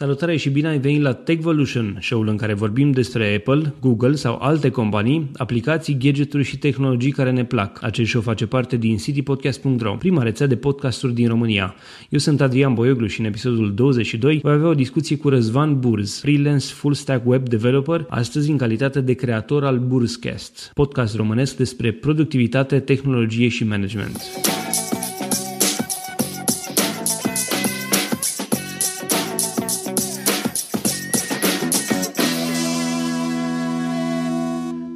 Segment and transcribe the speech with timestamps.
[0.00, 4.38] Salutare și bine ai venit la Techvolution, show-ul în care vorbim despre Apple, Google sau
[4.40, 7.82] alte companii, aplicații, gadgeturi și tehnologii care ne plac.
[7.82, 11.74] Acest show face parte din citypodcast.ro, prima rețea de podcasturi din România.
[12.08, 16.20] Eu sunt Adrian Boioglu și în episodul 22 voi avea o discuție cu Răzvan Burz,
[16.20, 21.92] freelance full stack web developer, astăzi în calitate de creator al Burzcast, podcast românesc despre
[21.92, 24.16] productivitate, tehnologie și management.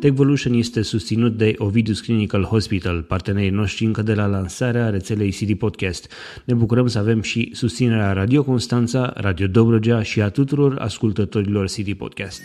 [0.03, 5.59] Techvolution este susținut de Ovidus Clinical Hospital, partenerii noștri încă de la lansarea rețelei CD
[5.59, 6.13] Podcast.
[6.45, 11.93] Ne bucurăm să avem și susținerea Radio Constanța, Radio Dobrogea și a tuturor ascultătorilor CD
[11.93, 12.43] Podcast.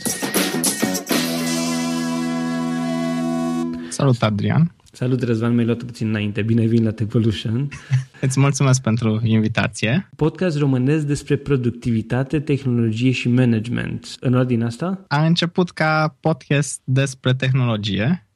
[3.90, 4.76] Salut, Adrian!
[4.98, 6.42] Salut, Răzvan, mi-ai luat puțin înainte.
[6.42, 7.70] Bine vin la Techvolution.
[8.22, 10.10] Îți mulțumesc pentru invitație.
[10.16, 14.16] Podcast românesc despre productivitate, tehnologie și management.
[14.20, 15.06] În ordine asta?
[15.08, 18.28] A început ca podcast despre tehnologie,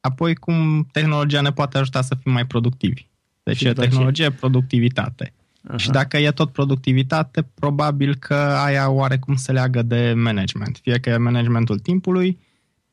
[0.00, 3.06] apoi cum tehnologia ne poate ajuta să fim mai productivi.
[3.42, 4.30] Deci e tehnologie, ce?
[4.30, 5.32] productivitate.
[5.66, 5.76] Aha.
[5.76, 10.78] Și dacă e tot productivitate, probabil că aia oarecum se leagă de management.
[10.82, 12.38] Fie că e managementul timpului,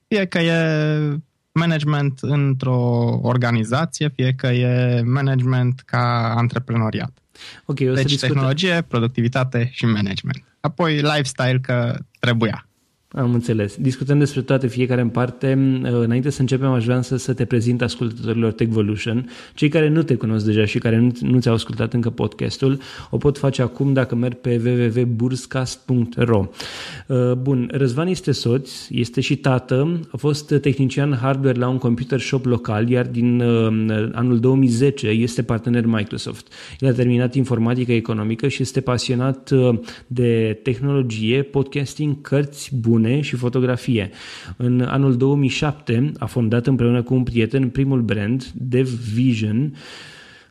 [0.08, 0.54] fie că e
[1.60, 7.18] management într-o organizație, fie că e management ca antreprenoriat.
[7.66, 8.34] Okay, o deci să discutăm.
[8.36, 10.44] tehnologie, productivitate și management.
[10.60, 12.68] Apoi lifestyle că trebuia.
[13.16, 13.76] Am înțeles.
[13.76, 15.52] Discutăm despre toate, fiecare în parte.
[15.82, 19.30] Înainte să începem, aș vrea să, să te prezint ascultătorilor Techvolution.
[19.54, 23.18] Cei care nu te cunosc deja și care nu, nu ți-au ascultat încă podcastul, o
[23.18, 26.48] pot face acum dacă merg pe www.burscast.ro
[27.08, 32.20] uh, Bun, Răzvan este soț, este și tată, a fost tehnician hardware la un computer
[32.20, 36.48] shop local, iar din uh, anul 2010 este partener Microsoft.
[36.80, 43.22] El a terminat informatică economică și este pasionat uh, de tehnologie, podcasting, cărți bune bune
[43.22, 44.10] și fotografie.
[44.58, 49.74] În anul 2007 a fondat împreună cu un prieten primul brand, DevVision,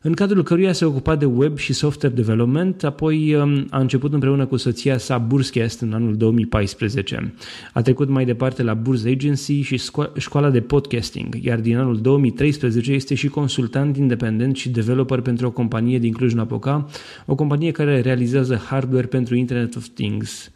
[0.07, 4.47] în cadrul căruia se ocupa de web și software development, apoi um, a început împreună
[4.47, 7.35] cu soția sa Burscast în anul 2014.
[7.73, 9.81] A trecut mai departe la Burs Agency și
[10.17, 15.51] școala de podcasting, iar din anul 2013 este și consultant independent și developer pentru o
[15.51, 16.89] companie din Cluj-Napoca,
[17.27, 20.51] o companie care realizează hardware pentru Internet of Things.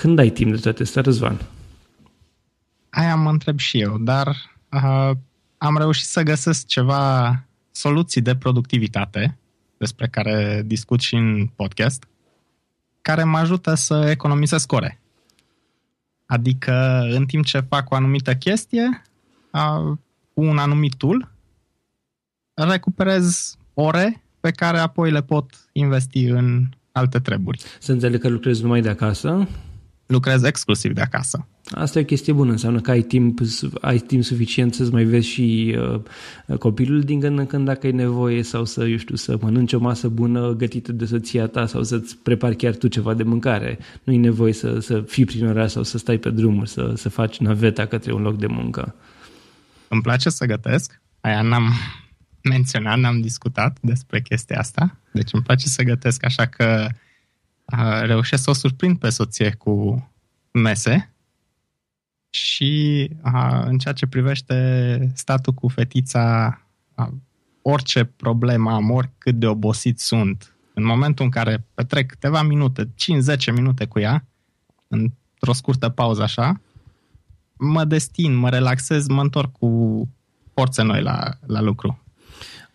[0.00, 1.40] Când ai timp de toate astea, Răzvan?
[2.90, 4.28] Aia mă întreb și eu, dar
[4.72, 5.10] uh,
[5.58, 9.38] am reușit să găsesc ceva soluții de productivitate,
[9.76, 12.06] despre care discut și în podcast,
[13.02, 15.00] care mă ajută să economisesc ore.
[16.26, 19.02] Adică, în timp ce fac o anumită chestie,
[19.52, 19.96] uh,
[20.34, 21.32] cu un anumit tool,
[22.54, 27.62] recuperez ore pe care apoi le pot investi în alte treburi.
[27.80, 29.48] Să înțeleg că lucrezi numai de acasă?
[30.06, 31.48] Lucrez exclusiv de acasă.
[31.70, 33.38] Asta e o chestie bună, înseamnă că ai timp,
[33.80, 35.76] ai timp suficient să-ți mai vezi și
[36.48, 39.72] uh, copilul din când în când dacă e nevoie sau să, eu știu, să mănânci
[39.72, 43.78] o masă bună gătită de soția ta sau să-ți prepari chiar tu ceva de mâncare.
[44.02, 47.08] Nu e nevoie să, să fii prin oraș sau să stai pe drumuri, să, să
[47.08, 48.94] faci naveta către un loc de muncă.
[49.88, 51.72] Îmi place să gătesc, aia n-am
[52.42, 56.88] menționat, n-am discutat despre chestia asta, deci îmi place să gătesc, așa că
[58.02, 60.08] reușesc să o surprind pe soție cu
[60.50, 61.14] mese
[62.30, 63.10] și
[63.64, 66.60] în ceea ce privește statul cu fetița,
[67.62, 73.52] orice problemă am, oricât de obosit sunt, în momentul în care petrec câteva minute, 5-10
[73.54, 74.26] minute cu ea,
[74.88, 76.60] într-o scurtă pauză așa,
[77.58, 80.02] mă destin, mă relaxez, mă întorc cu
[80.54, 82.05] forțe noi la, la lucru.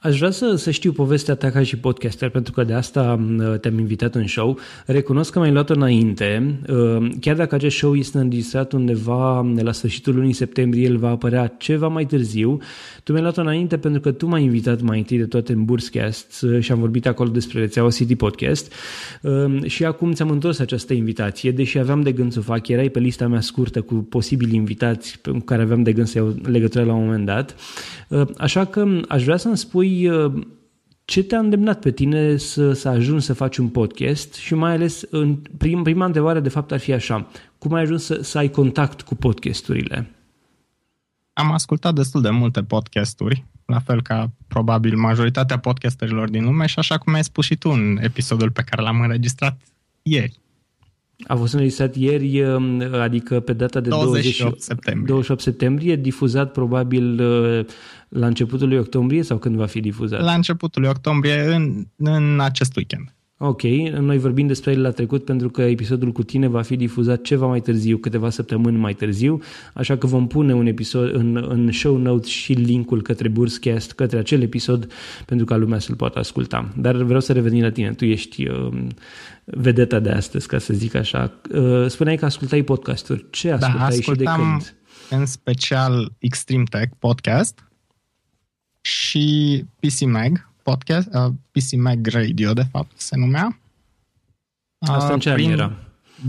[0.01, 3.19] Aș vrea să, să știu povestea ta ca și podcaster, pentru că de asta
[3.61, 4.57] te-am invitat în show.
[4.85, 6.59] Recunosc că m-ai luat înainte.
[6.69, 11.47] Uh, chiar dacă acest show este înregistrat undeva la sfârșitul lunii septembrie, el va apărea
[11.47, 12.57] ceva mai târziu.
[13.03, 16.41] Tu mi-ai luat înainte pentru că tu m-ai invitat mai întâi de toate în Burscast
[16.41, 18.73] uh, și am vorbit acolo despre rețeaua City Podcast.
[19.21, 22.67] Uh, și acum ți-am întors această invitație, deși aveam de gând să o fac.
[22.67, 26.35] Erai pe lista mea scurtă cu posibili invitați cu care aveam de gând să iau
[26.43, 27.55] legătură la un moment dat.
[28.37, 30.43] Așa că aș vrea să-mi spui Uh,
[31.05, 35.01] ce te-a îndemnat pe tine să, să ajungi să faci un podcast și mai ales
[35.09, 37.27] în prim, prima întrebare de fapt ar fi așa,
[37.57, 40.15] cum ai ajuns să, să ai contact cu podcasturile?
[41.33, 46.79] Am ascultat destul de multe podcasturi, la fel ca probabil majoritatea podcasterilor din lume și
[46.79, 49.61] așa cum ai spus și tu în episodul pe care l-am înregistrat
[50.01, 50.39] ieri.
[51.27, 55.05] A fost înregistrat ieri, um, adică pe data de 28 20, septembrie.
[55.07, 57.65] 28 septembrie, difuzat probabil uh,
[58.11, 60.21] la începutul lui octombrie sau când va fi difuzat?
[60.21, 63.13] La începutul lui octombrie, în, în acest weekend.
[63.43, 63.61] Ok,
[63.99, 67.45] noi vorbim despre el la trecut pentru că episodul cu tine va fi difuzat ceva
[67.45, 69.41] mai târziu, câteva săptămâni mai târziu,
[69.73, 74.17] așa că vom pune un episod în, în show notes și linkul către Burscast, către
[74.17, 74.91] acel episod,
[75.25, 76.69] pentru ca lumea să-l poată asculta.
[76.77, 78.71] Dar vreau să revenim la tine, tu ești uh,
[79.45, 81.31] vedeta de astăzi, ca să zic așa.
[81.53, 83.25] Uh, spuneai că ascultai podcasturi.
[83.29, 84.75] Ce da, ascultai da, și de când?
[85.09, 87.70] în special Extreme Tech podcast
[88.81, 93.59] și PC Mag, podcast, uh, PC Mag Radio, de fapt, se numea.
[94.79, 95.77] Asta uh, în ce era?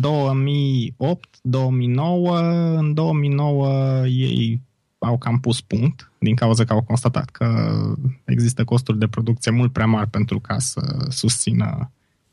[0.00, 2.38] 2008, 2009,
[2.78, 4.60] în 2009 ei
[4.98, 7.76] au cam pus punct din cauza că au constatat că
[8.24, 11.90] există costuri de producție mult prea mari pentru ca să susțină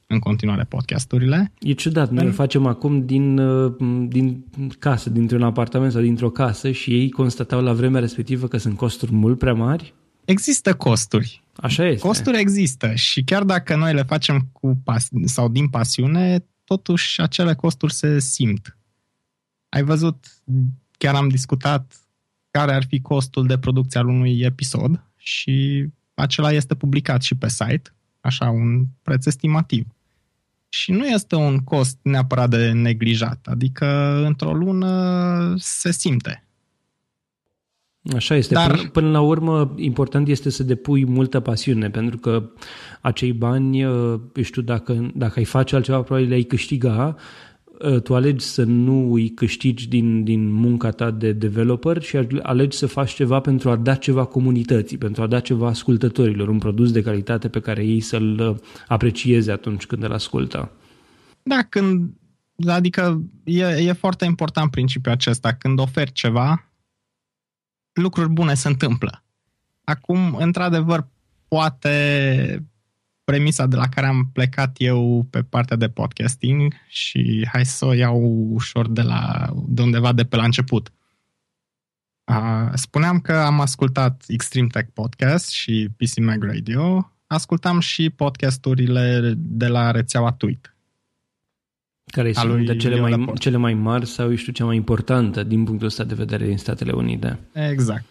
[0.08, 1.52] în continuare podcasturile.
[1.60, 3.74] E ciudat, noi le facem acum din, uh,
[4.08, 4.46] din
[4.80, 9.14] casă, dintr-un apartament sau dintr-o casă și ei constatau la vremea respectivă că sunt costuri
[9.14, 9.94] mult prea mari
[10.30, 11.44] Există costuri.
[11.56, 12.08] Așa este.
[12.08, 17.56] Costuri există și chiar dacă noi le facem cu pas- sau din pasiune, totuși acele
[17.56, 18.78] costuri se simt.
[19.70, 20.26] Ai văzut,
[20.98, 21.94] chiar am discutat
[22.52, 27.50] care ar fi costul de producție al unui episod și acela este publicat și pe
[27.50, 29.88] site, așa un preț estimativ.
[30.70, 33.86] Și nu este un cost neapărat de neglijat, adică
[34.26, 36.44] într-o lună se simte.
[38.16, 38.54] Așa este.
[38.54, 38.72] Dar...
[38.72, 42.50] Până, până la urmă, important este să depui multă pasiune, pentru că
[43.02, 47.16] acei bani, uh, știu, dacă, dacă ai face altceva, probabil le-ai câștiga,
[47.80, 52.78] uh, tu alegi să nu îi câștigi din, din munca ta de developer și alegi
[52.78, 56.92] să faci ceva pentru a da ceva comunității, pentru a da ceva ascultătorilor, un produs
[56.92, 58.56] de calitate pe care ei să-l uh,
[58.88, 60.72] aprecieze atunci când îl ascultă.
[61.44, 62.10] Da, când,
[62.68, 65.54] adică e, e foarte important principiul acesta.
[65.54, 66.69] Când oferi ceva,
[68.02, 69.24] lucruri bune se întâmplă.
[69.84, 71.08] Acum, într-adevăr,
[71.48, 72.64] poate
[73.24, 77.94] premisa de la care am plecat eu pe partea de podcasting și hai să o
[77.94, 80.92] iau ușor de, la, de undeva de pe la început.
[82.74, 87.12] spuneam că am ascultat Extreme Tech Podcast și PC Mag Radio.
[87.28, 90.76] Ascultam și podcasturile de la rețeaua Tweet.
[92.12, 95.88] Care sunt de cele mai, cele mai mari sau, știu, cea mai importantă din punctul
[95.88, 97.40] ăsta de vedere din Statele Unite.
[97.54, 98.06] Exact.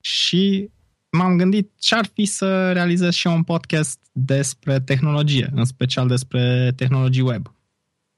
[0.00, 0.70] Și
[1.10, 6.72] m-am gândit ce ar fi să realizez și un podcast despre tehnologie, în special despre
[6.76, 7.52] tehnologii web.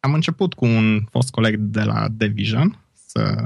[0.00, 3.44] Am început cu un fost coleg de la Division să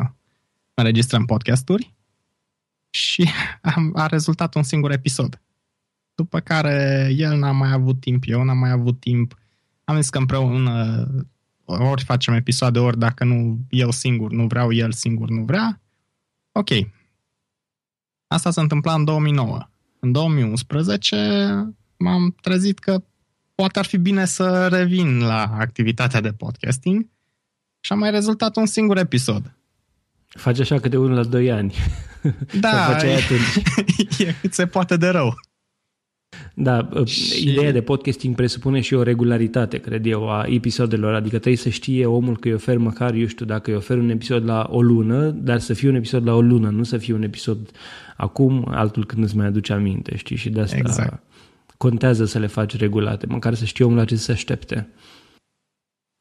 [0.74, 1.94] înregistrăm podcasturi
[2.90, 3.28] și
[3.74, 5.40] am, a rezultat un singur episod.
[6.14, 9.38] După care el n-a mai avut timp, eu n-am mai avut timp,
[9.86, 11.06] am zis că împreună
[11.64, 15.80] ori facem episoade, ori dacă nu eu singur nu vreau, el singur nu vrea.
[16.52, 16.68] Ok.
[18.26, 19.68] Asta s-a întâmplat în 2009.
[20.00, 23.02] În 2011 m-am trezit că
[23.54, 27.08] poate ar fi bine să revin la activitatea de podcasting
[27.80, 29.56] și am mai rezultat un singur episod.
[30.26, 31.74] Faci așa câte unul la 2 ani.
[32.60, 33.18] Da, e,
[34.24, 35.34] e cât se poate de rău.
[36.58, 37.50] Da, ă, și...
[37.50, 42.06] ideea de podcasting presupune și o regularitate, cred eu, a episodelor, adică trebuie să știe
[42.06, 45.30] omul că îi ofer măcar, eu știu, dacă îi ofer un episod la o lună,
[45.30, 47.70] dar să fie un episod la o lună, nu să fie un episod
[48.16, 51.22] acum, altul când îți mai aduce aminte, știi, și de asta exact.
[51.76, 54.88] contează să le faci regulate, măcar să știi omul la ce să se aștepte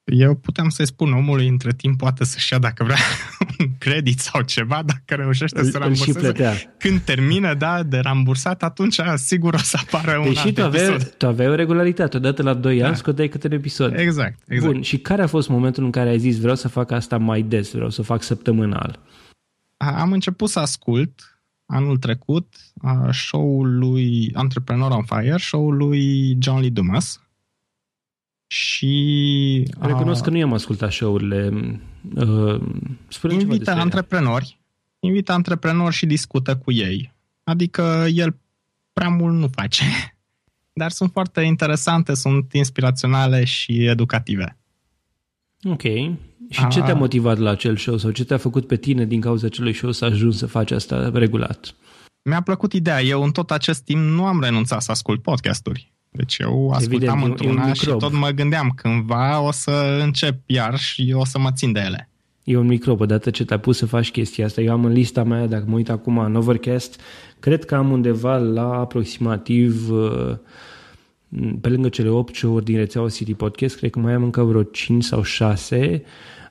[0.06, 2.98] eu puteam să-i spun omului între timp poate să-și ia dacă vrea
[3.60, 6.76] un credit sau ceva, dacă reușește să ramburseze.
[6.78, 11.28] Când termină, da, de rambursat, atunci sigur o să apară un alt tu aveai, tu
[11.28, 12.88] aveai o regularitate, odată la 2 da.
[12.88, 14.00] ani scoteai câte un episod.
[14.00, 14.72] Exact, exact.
[14.72, 17.42] Bun, și care a fost momentul în care ai zis vreau să fac asta mai
[17.42, 19.00] des, vreau să fac săptămânal?
[19.78, 22.56] Am început să ascult anul trecut
[23.12, 27.20] show-ul lui Entrepreneur on Fire, show-ul lui John Lee Dumas,
[28.48, 29.68] și...
[29.80, 31.52] Recunosc că nu i-am ascultat show-urile.
[32.16, 32.62] Uh,
[33.30, 34.60] invită antreprenori,
[35.00, 37.14] invită antreprenori și discută cu ei.
[37.44, 38.38] Adică el
[38.94, 39.84] prea mult nu face.
[40.74, 44.58] Dar sunt foarte interesante, sunt inspiraționale și educative.
[45.64, 45.82] Ok.
[46.50, 49.46] Și ce te-a motivat la acel show sau ce te-a făcut pe tine din cauza
[49.46, 51.76] acelui show să ajungi să faci asta regulat?
[52.22, 53.02] Mi-a plăcut ideea.
[53.02, 55.94] Eu în tot acest timp nu am renunțat să ascult podcasturi.
[56.16, 61.14] Deci eu ascultam Evident, într-una și tot mă gândeam cândva o să încep iar și
[61.16, 62.10] o să mă țin de ele.
[62.44, 64.62] E un microb, odată ce te-ai pus să faci chestia asta.
[64.62, 67.02] Eu am în lista mea, dacă mă uit acum în Overcast,
[67.40, 70.36] cred că am undeva la aproximativ uh,
[71.62, 74.64] pe lângă cele 8 show-uri din rețeaua City Podcast, cred că mai am încă vreo
[74.64, 76.04] 5 sau 6.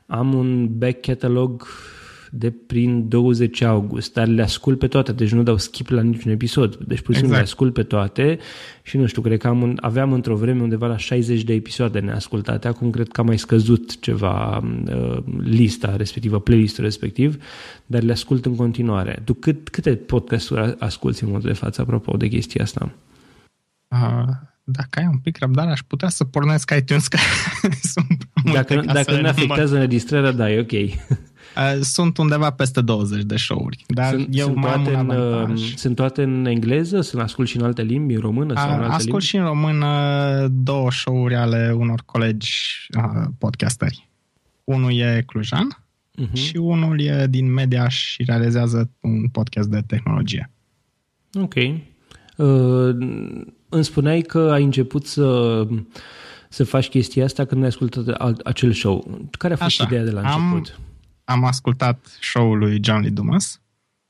[0.07, 1.67] Am un back catalog
[2.37, 6.31] de prin 20 august, dar le ascult pe toate, deci nu dau skip la niciun
[6.31, 6.77] episod.
[6.77, 7.37] Deci pur și simplu exact.
[7.37, 8.39] le ascult pe toate
[8.83, 12.69] și nu știu, cred că am, aveam într-o vreme undeva la 60 de episoade neascultate,
[12.69, 17.43] acum cred că am mai scăzut ceva uh, lista respectivă, playlistul respectiv,
[17.87, 19.23] dar le ascult în continuare.
[19.25, 22.93] Tu cât, câte podcasturi asculti în modul de față apropo de chestia asta?
[23.89, 27.19] Uh dacă ai un pic răbdare, aș putea să pornesc iTunes, că
[27.83, 30.73] sunt Dacă, dacă nu afectează înregistrarea, da, e ok.
[31.57, 35.17] Uh, sunt undeva peste 20 de show-uri, dar sunt, eu sunt mai toate am un
[35.17, 37.01] în, uh, Sunt toate în engleză?
[37.01, 39.25] Sunt ascult și în alte limbi, în română sau în alte Ascult limbi?
[39.25, 39.89] și în română
[40.51, 44.09] două show-uri ale unor colegi uh, podcasteri.
[44.65, 45.85] Unul e clujan
[46.23, 46.33] uh-huh.
[46.33, 50.51] și unul e din media și realizează un podcast de tehnologie.
[51.35, 51.55] Ok.
[51.55, 52.97] Uh,
[53.69, 55.61] îmi spuneai că ai început să,
[56.49, 58.09] să faci chestia asta când ai ascultat
[58.45, 59.27] acel show.
[59.39, 60.75] Care a fost Așa, ideea de la început?
[60.77, 60.83] Am,
[61.25, 63.61] am ascultat show-ul lui John Lee Dumas,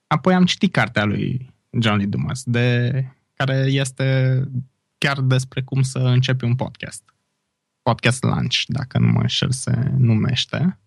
[0.06, 2.92] apoi am citit cartea lui John Lee Dumas, de,
[3.34, 4.40] care este
[4.98, 7.14] chiar despre cum să începi un podcast.
[7.82, 10.78] Podcast Lunch, dacă nu mă înșel se numește.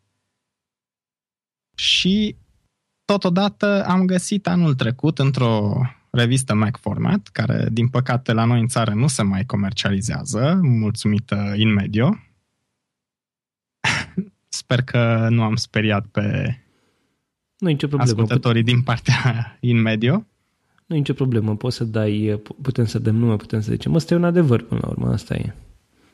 [1.75, 2.37] Și
[3.05, 5.81] totodată am găsit anul trecut într-o
[6.11, 11.53] revistă Mac Format, care, din păcate, la noi în țară nu se mai comercializează, mulțumită
[11.55, 12.17] InMedio.
[14.47, 16.57] Sper că nu am speriat pe
[17.57, 18.11] nu nicio problemă.
[18.11, 19.17] ascultătorii din partea
[19.59, 20.25] InMedio.
[20.85, 23.95] Nu e nicio problemă, poți să dai, putem să dăm nume, putem să zicem.
[23.95, 25.53] Asta e un adevăr până la urmă, asta e.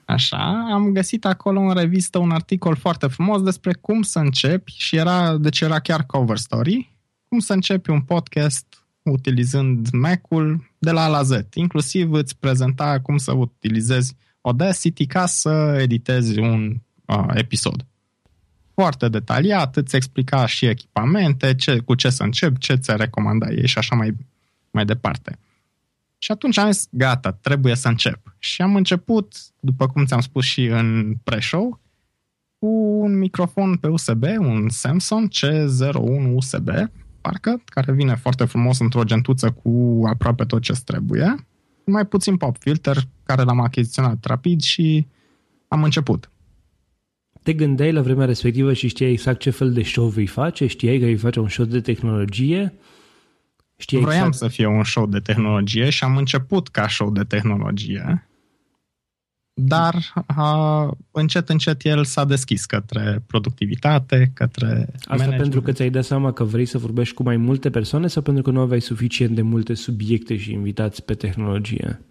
[0.05, 4.95] Așa, am găsit acolo în revistă un articol foarte frumos despre cum să începi și
[4.95, 6.91] era, deci era chiar cover story,
[7.27, 8.65] cum să începi un podcast
[9.03, 11.31] utilizând Mac-ul de la A la Z.
[11.53, 16.75] Inclusiv îți prezenta cum să utilizezi Audacity ca să editezi un
[17.05, 17.85] uh, episod.
[18.73, 23.67] Foarte detaliat, îți explica și echipamente, ce, cu ce să încep, ce ți recomanda ei
[23.67, 24.15] și așa mai,
[24.71, 25.37] mai departe.
[26.17, 28.35] Și atunci am zis, gata, trebuie să încep.
[28.39, 31.79] Și am început, după cum ți-am spus și în pre-show,
[32.59, 32.67] cu
[33.01, 36.69] un microfon pe USB, un Samsung C01 USB,
[37.21, 41.35] parcă, care vine foarte frumos într-o gentuță cu aproape tot ce trebuie.
[41.85, 45.07] Mai puțin pop filter, care l-am achiziționat rapid și
[45.67, 46.31] am început.
[47.43, 50.67] Te gândeai la vremea respectivă și știai exact ce fel de show vei face?
[50.67, 52.73] Știai că vei face un show de tehnologie?
[53.77, 54.51] Știai Vroiam exact...
[54.51, 58.27] să fie un show de tehnologie și am început ca show de tehnologie
[59.53, 65.41] dar a, încet, încet el s-a deschis către productivitate, către Asta management.
[65.41, 68.43] pentru că ți-ai dat seama că vrei să vorbești cu mai multe persoane sau pentru
[68.43, 72.01] că nu aveai suficient de multe subiecte și invitați pe tehnologie?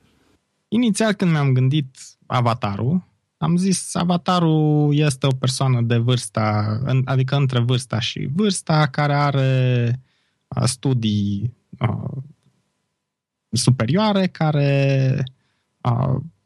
[0.69, 1.97] Inițial când mi-am gândit
[2.27, 3.09] avatarul,
[3.43, 10.01] am zis avatarul este o persoană de vârsta, adică între vârsta și vârsta, care are
[10.65, 11.55] studii
[13.51, 15.25] superioare, care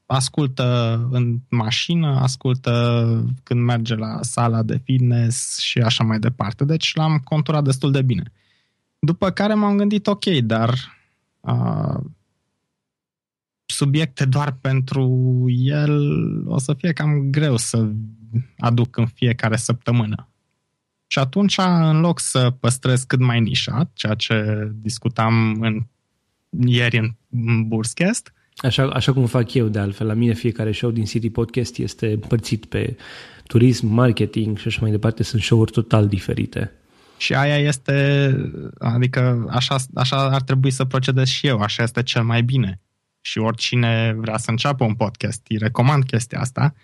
[0.07, 6.65] ascultă în mașină, ascultă când merge la sala de fitness și așa mai departe.
[6.65, 8.33] Deci l-am conturat destul de bine.
[8.99, 10.75] După care m-am gândit, ok, dar
[11.41, 12.01] uh,
[13.67, 16.03] subiecte doar pentru el
[16.47, 17.89] o să fie cam greu să
[18.59, 20.29] aduc în fiecare săptămână.
[21.07, 25.87] Și atunci, în loc să păstrez cât mai nișat, ceea ce discutam în,
[26.69, 30.07] ieri în, în Burscast, Așa, așa cum fac eu, de altfel.
[30.07, 32.97] La mine fiecare show din City Podcast este împărțit pe
[33.47, 35.23] turism, marketing și așa mai departe.
[35.23, 36.73] Sunt show-uri total diferite.
[37.19, 38.31] Și aia este,
[38.79, 42.81] adică așa, așa ar trebui să procedez și eu, așa este cel mai bine.
[43.27, 46.75] Și oricine vrea să înceapă un podcast, îi recomand chestia asta,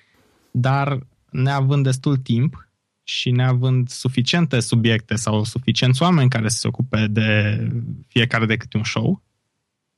[0.51, 0.99] dar
[1.31, 2.69] neavând destul timp
[3.03, 7.61] și neavând suficiente subiecte sau suficienți oameni care să se ocupe de
[8.09, 9.23] fiecare de câte un show,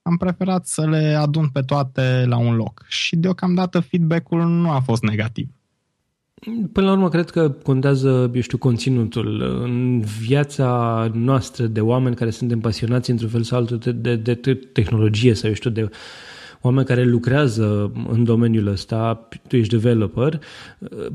[0.03, 2.85] am preferat să le adun pe toate la un loc.
[2.89, 5.49] Și deocamdată feedback-ul nu a fost negativ.
[6.73, 9.41] Până la urmă, cred că contează, eu știu, conținutul.
[9.41, 14.55] În viața noastră de oameni care suntem pasionați într-un fel sau altul de, de, de
[14.55, 15.91] tehnologie sau, eu știu, de
[16.66, 20.40] oameni care lucrează în domeniul ăsta, tu ești developer,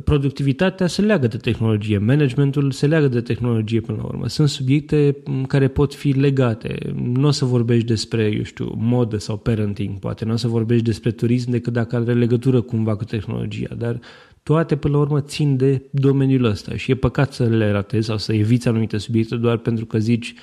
[0.04, 4.28] productivitatea se leagă de tehnologie, managementul se leagă de tehnologie până la urmă.
[4.28, 5.16] Sunt subiecte
[5.48, 6.94] care pot fi legate.
[7.14, 10.26] Nu o să vorbești despre, eu știu, modă sau parenting, poate.
[10.26, 14.00] Nu o să vorbești despre turism decât dacă are legătură cumva cu tehnologia, dar
[14.44, 18.18] toate până la urmă țin de domeniul ăsta și e păcat să le ratezi sau
[18.18, 20.34] să eviți anumite subiecte doar pentru că zici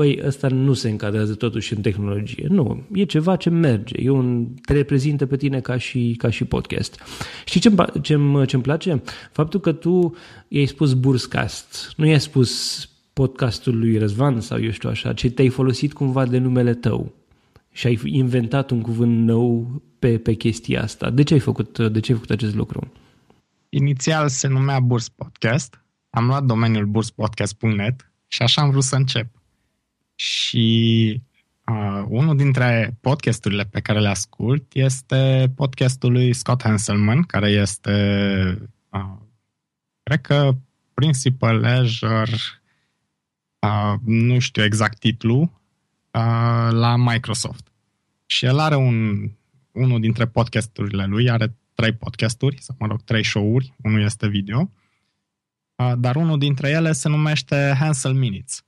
[0.00, 2.46] băi, ăsta nu se încadrează totuși în tehnologie.
[2.48, 6.44] Nu, e ceva ce merge, e un, te reprezintă pe tine ca și, ca și
[6.44, 7.00] podcast.
[7.44, 9.02] Știi ce-mi, ce-mi, ce-mi place?
[9.32, 10.16] Faptul că tu
[10.48, 15.48] i-ai spus Burscast, nu i-ai spus podcastul lui Răzvan sau eu știu așa, ci te-ai
[15.48, 17.12] folosit cumva de numele tău
[17.72, 21.10] și ai inventat un cuvânt nou pe, pe chestia asta.
[21.10, 22.92] De ce ai făcut, de ce ai făcut acest lucru?
[23.68, 25.84] Inițial se numea Burs Podcast.
[26.10, 29.39] Am luat domeniul burspodcast.net și așa am vrut să încep.
[30.20, 31.22] Și
[31.66, 37.90] uh, unul dintre podcasturile pe care le ascult este podcastul lui Scott Hanselman, care este,
[38.88, 39.16] uh,
[40.02, 40.56] cred că,
[40.94, 42.32] Principal Azure,
[43.58, 47.72] uh, nu știu exact titlul, uh, la Microsoft.
[48.26, 49.30] Și el are un,
[49.72, 54.70] unul dintre podcasturile lui, are trei podcasturi, sau mă rog, trei show-uri, unul este video,
[55.76, 58.64] uh, dar unul dintre ele se numește Hansel Minutes.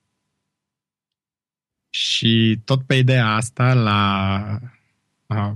[1.94, 4.58] Și tot pe ideea asta, la
[5.26, 5.52] uh,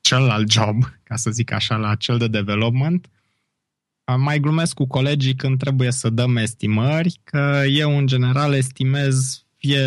[0.00, 3.10] celălalt job, ca să zic așa, la cel de development,
[4.04, 9.44] uh, mai glumesc cu colegii când trebuie să dăm estimări, că eu în general estimez
[9.56, 9.84] fie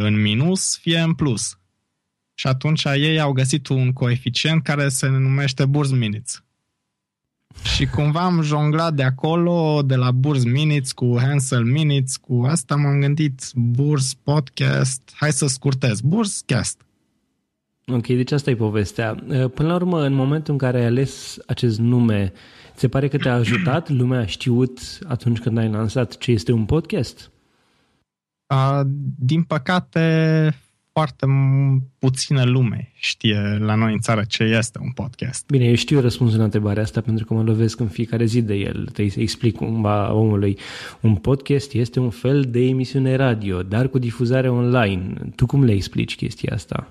[0.00, 1.58] în minus, fie în plus.
[2.34, 6.42] Și atunci ei au găsit un coeficient care se numește Burs Minutes.
[7.62, 12.76] Și cumva am jonglat de acolo, de la Burs Minutes cu Hansel Minutes, cu asta
[12.76, 16.82] m-am gândit Burs Podcast, hai să scurtez, Burs Cast.
[17.86, 19.14] Ok, deci asta e povestea.
[19.54, 22.32] Până la urmă, în momentul în care ai ales acest nume,
[22.74, 23.88] se pare că te-a ajutat?
[23.98, 27.30] Lumea a știut atunci când ai lansat ce este un podcast?
[28.46, 28.80] Uh,
[29.18, 30.54] din păcate,
[30.98, 31.26] foarte
[31.98, 35.46] puțină lume știe la noi în țară ce este un podcast.
[35.46, 38.54] Bine, eu știu răspunsul la întrebarea asta pentru că mă lovesc în fiecare zi de
[38.54, 38.84] el.
[38.84, 40.58] Trebuie să explic cumva omului.
[41.00, 45.14] Un podcast este un fel de emisiune radio, dar cu difuzare online.
[45.36, 46.88] Tu cum le explici chestia asta?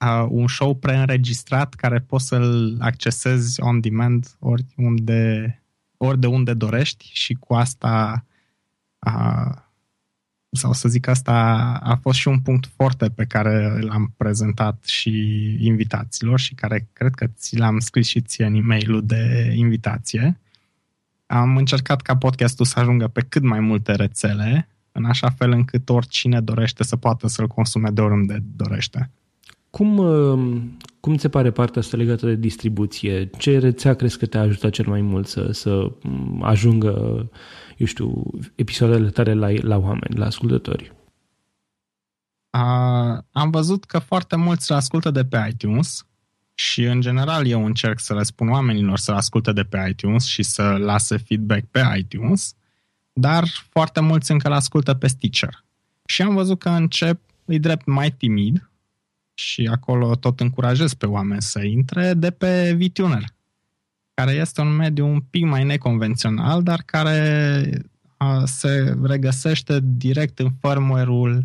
[0.00, 5.62] Uh, un show preînregistrat care poți să-l accesezi on demand oriunde,
[5.96, 8.24] ori de unde dorești și cu asta
[9.06, 9.68] uh,
[10.50, 11.32] sau să zic asta,
[11.82, 15.10] a fost și un punct foarte pe care l-am prezentat și
[15.60, 20.40] invitaților și care cred că ți l-am scris și ție în e mail de invitație.
[21.26, 25.88] Am încercat ca podcastul să ajungă pe cât mai multe rețele, în așa fel încât
[25.88, 29.10] oricine dorește să poată să-l consume de oriunde dorește.
[29.70, 30.62] Cum, uh,
[31.00, 33.26] cum ți se pare partea asta legată de distribuție?
[33.26, 35.92] Ce rețea crezi că te-a ajutat cel mai mult să, să
[36.40, 37.28] ajungă
[37.80, 38.22] eu știu,
[38.54, 40.92] episoadele tale la, la oameni, la ascultători?
[42.50, 46.06] Uh, am văzut că foarte mulți le ascultă de pe iTunes
[46.54, 50.42] și în general eu încerc să le spun oamenilor să asculte de pe iTunes și
[50.42, 52.54] să lase feedback pe iTunes,
[53.12, 55.64] dar foarte mulți încă le ascultă pe Stitcher.
[56.06, 58.69] Și am văzut că încep, îi drept mai timid
[59.40, 63.24] și acolo tot încurajez pe oameni să intre de pe VTuner
[64.14, 67.70] care este un mediu un pic mai neconvențional, dar care
[68.44, 71.44] se regăsește direct în firmware-ul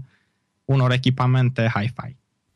[0.65, 2.15] unor echipamente hi-fi,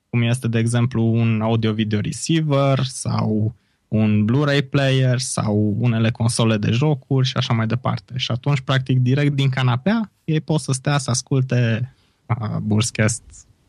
[0.09, 3.53] cum este, de exemplu, un audio-video receiver sau
[3.87, 8.13] un Blu-ray player sau unele console de jocuri și așa mai departe.
[8.17, 11.93] Și atunci, practic, direct din canapea, ei pot să stea să asculte
[12.25, 13.23] uh, Burscast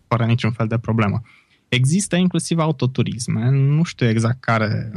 [0.08, 1.22] fără niciun fel de problemă.
[1.70, 4.92] Există inclusiv autoturisme, nu știu exact care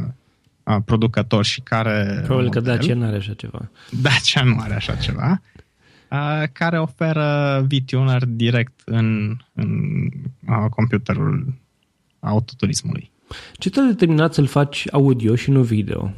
[0.84, 2.20] producător și care...
[2.24, 3.70] Probabil model, că Dacia nu are așa ceva.
[4.02, 5.42] Dacia nu are așa ceva,
[6.52, 9.70] care oferă VTuner direct în, în
[10.70, 11.54] computerul
[12.20, 13.10] autoturismului.
[13.52, 16.12] Ce te-a determinat să-l faci audio și nu video?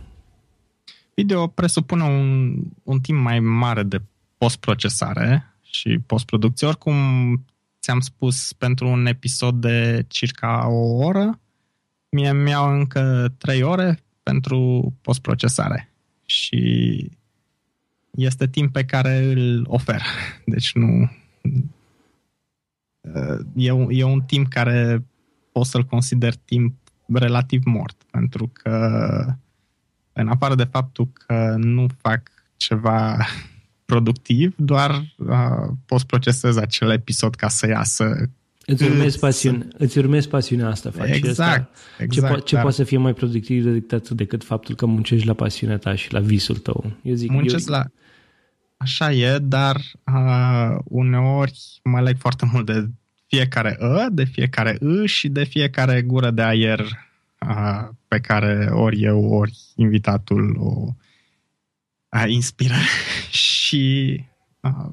[1.14, 4.02] Video presupune un, un timp mai mare de
[4.38, 6.66] postprocesare și postproducție.
[6.66, 6.94] Oricum,
[7.86, 11.40] ți-am spus, pentru un episod de circa o oră,
[12.08, 15.92] mie mi-au încă trei ore pentru postprocesare
[16.24, 17.10] și
[18.10, 20.02] este timp pe care îl ofer.
[20.54, 21.10] Deci nu...
[23.54, 25.04] E un, e un timp care
[25.52, 26.74] pot să-l consider timp
[27.06, 28.76] relativ mort, pentru că
[30.12, 33.16] în afară de faptul că nu fac ceva
[33.86, 38.30] productiv, doar uh, poți procesez acel episod ca să iasă
[38.68, 40.90] Îți urmezi, pasiune, îți urmezi pasiunea asta.
[40.90, 41.70] Faci exact, asta.
[41.98, 42.34] exact.
[42.34, 42.62] Ce, po- ce dar...
[42.62, 46.20] poate să fie mai productiv decât, decât faptul că muncești la pasiunea ta și la
[46.20, 46.92] visul tău?
[47.02, 47.74] Eu zic, Muncesc eu...
[47.74, 47.84] la...
[48.76, 52.88] Așa e, dar uh, uneori mă leg foarte mult de
[53.26, 59.02] fiecare ă, de fiecare ă și de fiecare gură de aer uh, pe care ori
[59.02, 60.94] eu, ori invitatul o
[62.24, 62.74] uh, inspiră
[63.46, 64.16] și
[64.60, 64.90] uh,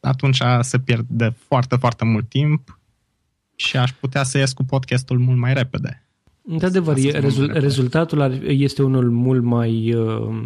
[0.00, 2.78] atunci se pierde foarte, foarte mult timp
[3.56, 6.04] și aș putea să ies cu podcastul mult mai repede.
[6.42, 10.42] Într-adevăr, rezul- rezultatul este unul mult mai, uh,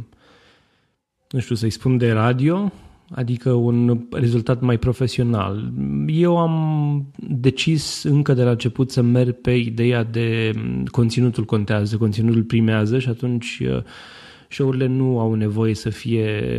[1.31, 2.73] nu știu să-i spun, de radio,
[3.11, 5.73] adică un rezultat mai profesional.
[6.07, 10.53] Eu am decis încă de la început să merg pe ideea de
[10.91, 13.83] conținutul contează, conținutul primează și atunci uh,
[14.49, 16.59] show-urile nu au nevoie să fie,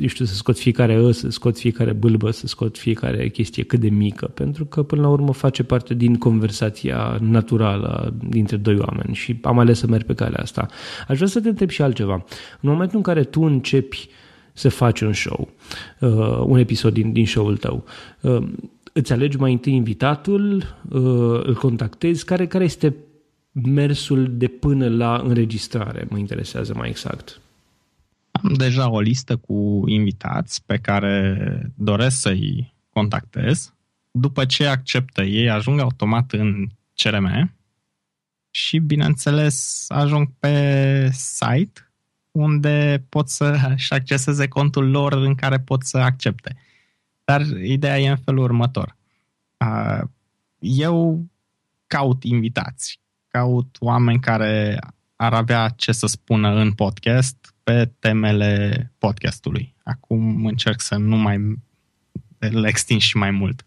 [0.00, 3.80] eu știu, să scot fiecare ă, să scot fiecare bâlbă, să scot fiecare chestie cât
[3.80, 9.14] de mică, pentru că până la urmă face parte din conversația naturală dintre doi oameni
[9.14, 10.66] și am ales să merg pe calea asta.
[11.08, 12.24] Aș vrea să te întreb și altceva.
[12.60, 14.08] În momentul în care tu începi
[14.52, 15.48] să faci un show,
[16.00, 17.84] uh, un episod din, din show-ul tău,
[18.20, 18.42] uh,
[18.92, 22.94] îți alegi mai întâi invitatul, uh, îl contactezi, care, care este
[23.52, 27.40] mersul de până la înregistrare, mă interesează mai exact.
[28.30, 33.74] Am deja o listă cu invitați pe care doresc să-i contactez.
[34.10, 37.54] După ce acceptă ei, ajung automat în CRM
[38.50, 41.92] și, bineînțeles, ajung pe site
[42.30, 46.56] unde pot să-și acceseze contul lor în care pot să accepte.
[47.24, 48.96] Dar ideea e în felul următor.
[50.58, 51.26] Eu
[51.86, 53.01] caut invitați
[53.32, 54.78] caut oameni care
[55.16, 59.74] ar avea ce să spună în podcast pe temele podcastului.
[59.82, 61.58] Acum încerc să nu mai
[62.38, 63.64] le extind și mai mult.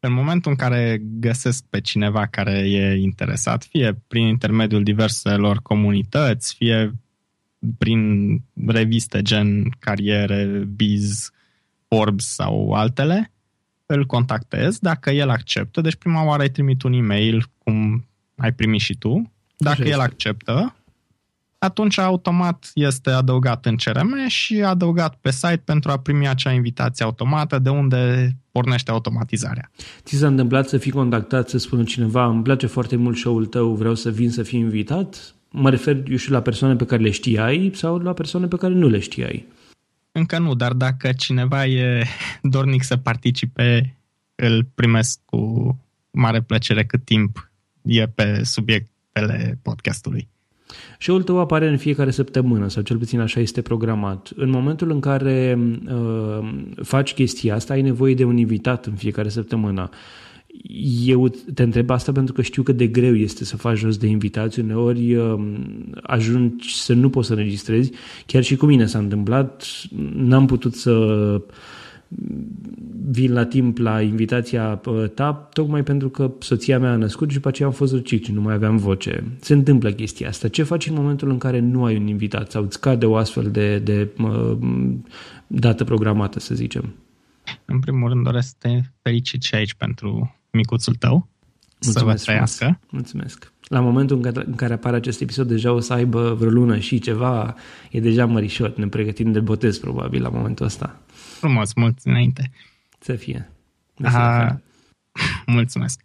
[0.00, 6.54] În momentul în care găsesc pe cineva care e interesat, fie prin intermediul diverselor comunități,
[6.54, 6.94] fie
[7.78, 8.32] prin
[8.66, 11.30] reviste gen Cariere, Biz,
[11.88, 13.32] Forbes sau altele,
[13.86, 14.78] îl contactez.
[14.78, 18.07] Dacă el acceptă, deci prima oară îi trimit un e-mail cum
[18.38, 19.32] ai primit și tu.
[19.56, 20.02] Dacă Așa el este.
[20.02, 20.74] acceptă,
[21.58, 27.04] atunci automat este adăugat în CRM și adăugat pe site pentru a primi acea invitație
[27.04, 29.70] automată de unde pornește automatizarea.
[30.02, 33.74] Ți s-a întâmplat să fii contactat, să spună cineva, îmi place foarte mult show-ul tău,
[33.74, 35.34] vreau să vin să fiu invitat?
[35.50, 38.72] Mă refer, eu și la persoane pe care le știai sau la persoane pe care
[38.72, 39.46] nu le știai?
[40.12, 42.06] Încă nu, dar dacă cineva e
[42.42, 43.96] dornic să participe,
[44.34, 45.76] îl primesc cu
[46.10, 47.47] mare plăcere cât timp
[47.82, 50.28] e pe subiectele podcastului.
[50.98, 54.30] Show-ul tău apare în fiecare săptămână, sau cel puțin așa este programat.
[54.36, 56.48] În momentul în care uh,
[56.82, 59.88] faci chestia asta, ai nevoie de un invitat în fiecare săptămână.
[61.04, 64.06] Eu te întreb asta pentru că știu că de greu este să faci jos de
[64.06, 64.62] invitații.
[64.62, 65.54] Uneori uh,
[66.02, 67.90] ajungi să nu poți să înregistrezi.
[68.26, 69.66] Chiar și cu mine s-a întâmplat.
[70.14, 70.92] N-am putut să
[73.10, 74.80] vin la timp la invitația
[75.14, 78.32] ta, tocmai pentru că soția mea a născut și după aceea am fost răcit și
[78.32, 79.24] nu mai aveam voce.
[79.40, 80.48] Se întâmplă chestia asta.
[80.48, 83.50] Ce faci în momentul în care nu ai un invitat sau îți cade o astfel
[83.50, 84.58] de, de uh,
[85.46, 86.94] dată programată, să zicem?
[87.64, 91.28] În primul rând doresc să te felicit și aici pentru micuțul tău.
[91.84, 92.80] Mulțumesc să vă trăiască.
[92.90, 93.52] Mulțumesc.
[93.68, 96.78] La momentul în care, în care apare acest episod, deja o să aibă vreo lună
[96.78, 97.54] și ceva,
[97.90, 98.76] e deja mărișor.
[98.76, 101.00] Ne pregătim de botez, probabil, la momentul ăsta.
[101.38, 102.50] Frumos, mult înainte.
[102.98, 103.50] Să fie.
[104.02, 104.60] A,
[105.46, 106.04] mulțumesc.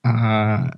[0.00, 0.68] A,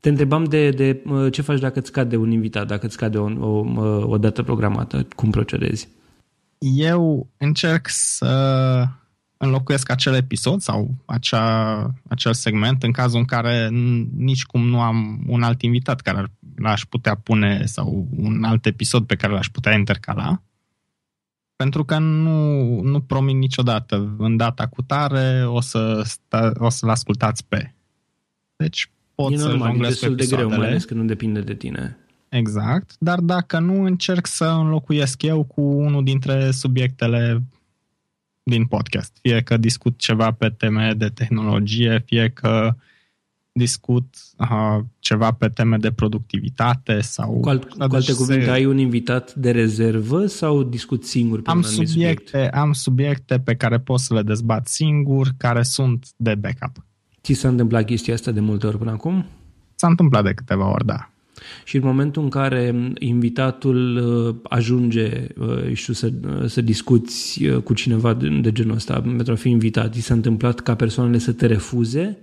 [0.00, 1.02] te întrebam de, de
[1.32, 3.66] ce faci dacă îți cade un invitat, dacă îți cade o, o,
[4.08, 5.88] o dată programată, cum procedezi?
[6.58, 8.84] Eu încerc să
[9.36, 13.68] înlocuiesc acel episod sau acea, acel segment în cazul în care
[14.16, 16.24] nici cum nu am un alt invitat care
[16.56, 20.42] l-aș putea pune sau un alt episod pe care l-aș putea intercala
[21.60, 26.88] pentru că nu, nu promit niciodată în data cu tare o, să sta, o să-l
[26.88, 27.74] ascultați pe.
[28.56, 31.54] Deci pot e să normal, e destul de greu, mai ales că nu depinde de
[31.54, 31.98] tine.
[32.28, 37.42] Exact, dar dacă nu, încerc să înlocuiesc eu cu unul dintre subiectele
[38.42, 39.18] din podcast.
[39.22, 42.74] Fie că discut ceva pe teme de tehnologie, fie că
[43.52, 47.40] discut uh, ceva pe teme de productivitate sau...
[47.40, 48.50] Cu, alt, cu alte cuvinte, se...
[48.50, 52.54] ai un invitat de rezervă sau discut singur pe am un subiecte, subiect?
[52.54, 56.84] Am subiecte pe care pot să le dezbat singur, care sunt de backup.
[57.22, 59.26] Ți s-a întâmplat chestia asta de multe ori până acum?
[59.74, 61.10] S-a întâmplat de câteva ori, da.
[61.64, 67.74] Și în momentul în care invitatul uh, ajunge, uh, știu, să, uh, să discuți cu
[67.74, 71.32] cineva de, de genul ăsta pentru a fi invitat, ți s-a întâmplat ca persoanele să
[71.32, 72.18] te refuze?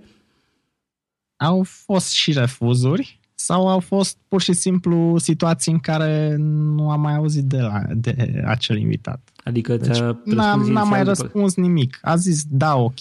[1.38, 7.00] Au fost și refuzuri sau au fost pur și simplu situații în care nu am
[7.00, 9.28] mai auzit de, la, de acel invitat.
[9.44, 11.10] Adică deci, n-am, n-am mai după...
[11.10, 11.98] răspuns nimic.
[12.02, 12.98] A zis da, ok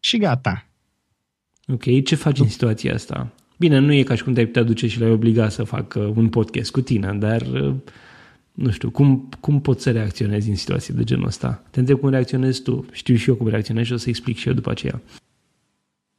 [0.00, 0.66] și gata.
[1.68, 3.32] Ok, ce faci în situația asta?
[3.58, 6.28] Bine, nu e ca și cum te-ai putea duce și l-ai obliga să facă un
[6.28, 7.46] podcast cu tine, dar
[8.52, 11.62] nu știu, cum, cum poți să reacționezi în situații de genul ăsta?
[11.70, 14.48] Te întreb cum reacționezi tu, știu și eu cum reacționezi și o să explic și
[14.48, 15.00] eu după aceea.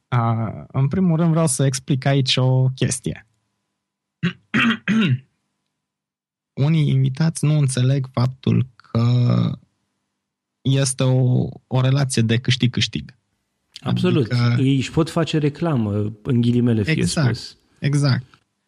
[0.08, 3.26] A, în primul rând vreau să explic aici o chestie.
[6.66, 9.58] Unii invitați nu înțeleg faptul că că
[10.62, 13.14] este o, o relație de câștig-câștig.
[13.80, 14.32] Absolut.
[14.32, 14.62] Adică...
[14.62, 17.56] Ei își pot face reclamă, în ghilimele fie exact, spus.
[17.78, 18.24] Exact.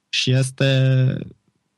[0.09, 0.67] Și este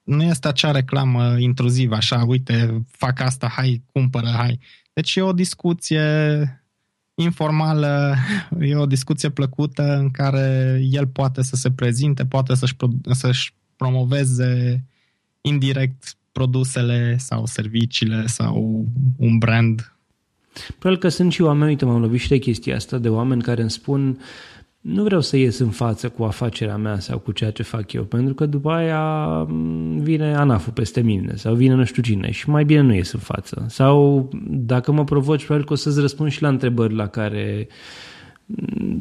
[0.02, 4.58] nu este acea reclamă intruzivă, așa, uite, fac asta, hai, cumpără, hai.
[4.92, 6.04] Deci e o discuție
[7.22, 8.14] informală,
[8.60, 12.76] e o discuție plăcută în care el poate să se prezinte, poate să-și,
[13.10, 14.84] să-și promoveze
[15.40, 19.94] indirect produsele sau serviciile sau un brand.
[20.78, 23.60] Probabil că sunt și oameni, uite, m-am lovit și de chestia asta, de oameni care
[23.60, 24.18] îmi spun
[24.80, 28.02] nu vreau să ies în față cu afacerea mea sau cu ceea ce fac eu,
[28.02, 29.44] pentru că după aia
[29.98, 33.20] vine anaful peste mine sau vine nu știu cine și mai bine nu ies în
[33.20, 33.64] față.
[33.68, 37.68] Sau dacă mă provoci, probabil că o să-ți răspund și la întrebări la care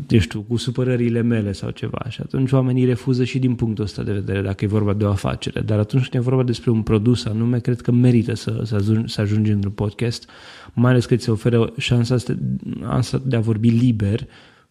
[0.07, 2.05] eu știu, cu supărările mele sau ceva.
[2.09, 5.09] Și atunci oamenii refuză și din punctul ăsta de vedere, dacă e vorba de o
[5.09, 5.61] afacere.
[5.61, 9.13] Dar atunci când e vorba despre un produs anume, cred că merită să, să, ajungi,
[9.13, 10.29] să ajungi într-un podcast,
[10.73, 12.15] mai ales că ți se oferă șansa
[12.83, 14.27] asta de a vorbi liber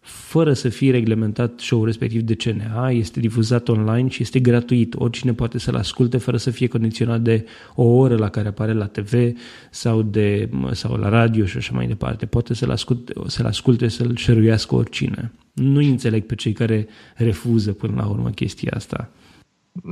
[0.09, 4.95] fără să fie reglementat show respectiv de CNA, este difuzat online și este gratuit.
[4.97, 7.45] Oricine poate să-l asculte fără să fie condiționat de
[7.75, 9.37] o oră la care apare la TV
[9.71, 12.25] sau, de, sau la radio și așa mai departe.
[12.25, 15.31] Poate să-l asculte, să-l asculte, să-l șeruiască oricine.
[15.53, 19.09] Nu înțeleg pe cei care refuză până la urmă chestia asta.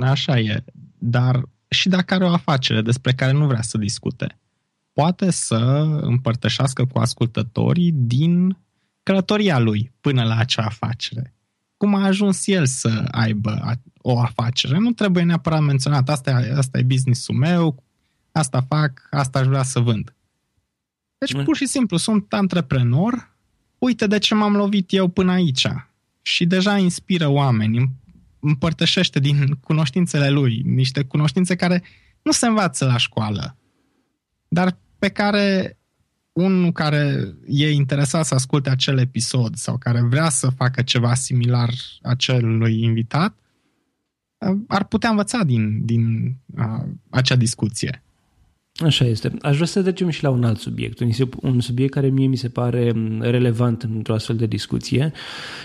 [0.01, 0.63] Așa e,
[0.97, 4.39] dar și dacă are o afacere despre care nu vrea să discute,
[4.93, 8.58] poate să împărtășească cu ascultătorii din
[9.08, 11.34] călătoria lui până la acea afacere.
[11.78, 14.78] Cum a ajuns el să aibă o afacere.
[14.78, 17.84] Nu trebuie neapărat menționat, asta, asta e businessul meu,
[18.32, 20.15] asta fac, asta aș vrea să vând.
[21.17, 23.36] Deci, pur și simplu, sunt antreprenor,
[23.78, 25.67] uite de ce m-am lovit eu până aici.
[26.22, 27.91] Și deja inspiră oameni,
[28.39, 31.84] împărtășește din cunoștințele lui, niște cunoștințe care
[32.22, 33.58] nu se învață la școală,
[34.48, 35.78] dar pe care
[36.38, 41.69] unul care e interesat să asculte acel episod sau care vrea să facă ceva similar
[42.02, 43.36] acelui invitat,
[44.67, 48.04] ar putea învăța din, din uh, acea discuție.
[48.76, 49.34] Așa este.
[49.41, 51.00] Aș vrea să trecem și la un alt subiect,
[51.41, 55.12] un subiect care mie mi se pare relevant într-o astfel de discuție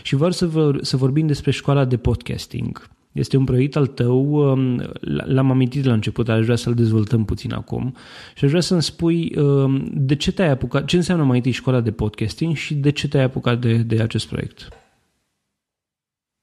[0.02, 2.90] și vreau să, vă, să vorbim despre școala de podcasting.
[3.12, 4.82] Este un proiect al tău, um,
[5.24, 7.96] l-am amintit la început, dar aș vrea să-l dezvoltăm puțin acum
[8.34, 11.80] și aș vrea să-mi spui um, de ce te-ai apucat, ce înseamnă mai întâi școala
[11.80, 14.68] de podcasting și de ce te-ai apucat de, de acest proiect.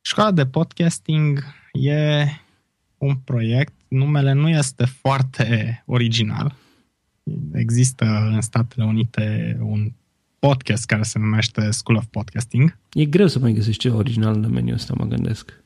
[0.02, 2.26] Școala de podcasting e
[2.98, 6.56] un proiect, numele nu este foarte original.
[7.54, 9.92] Există în Statele Unite un
[10.40, 12.78] podcast care se numește School of Podcasting.
[12.94, 15.64] E greu să mai găsești ceva original în domeniul ăsta, mă gândesc.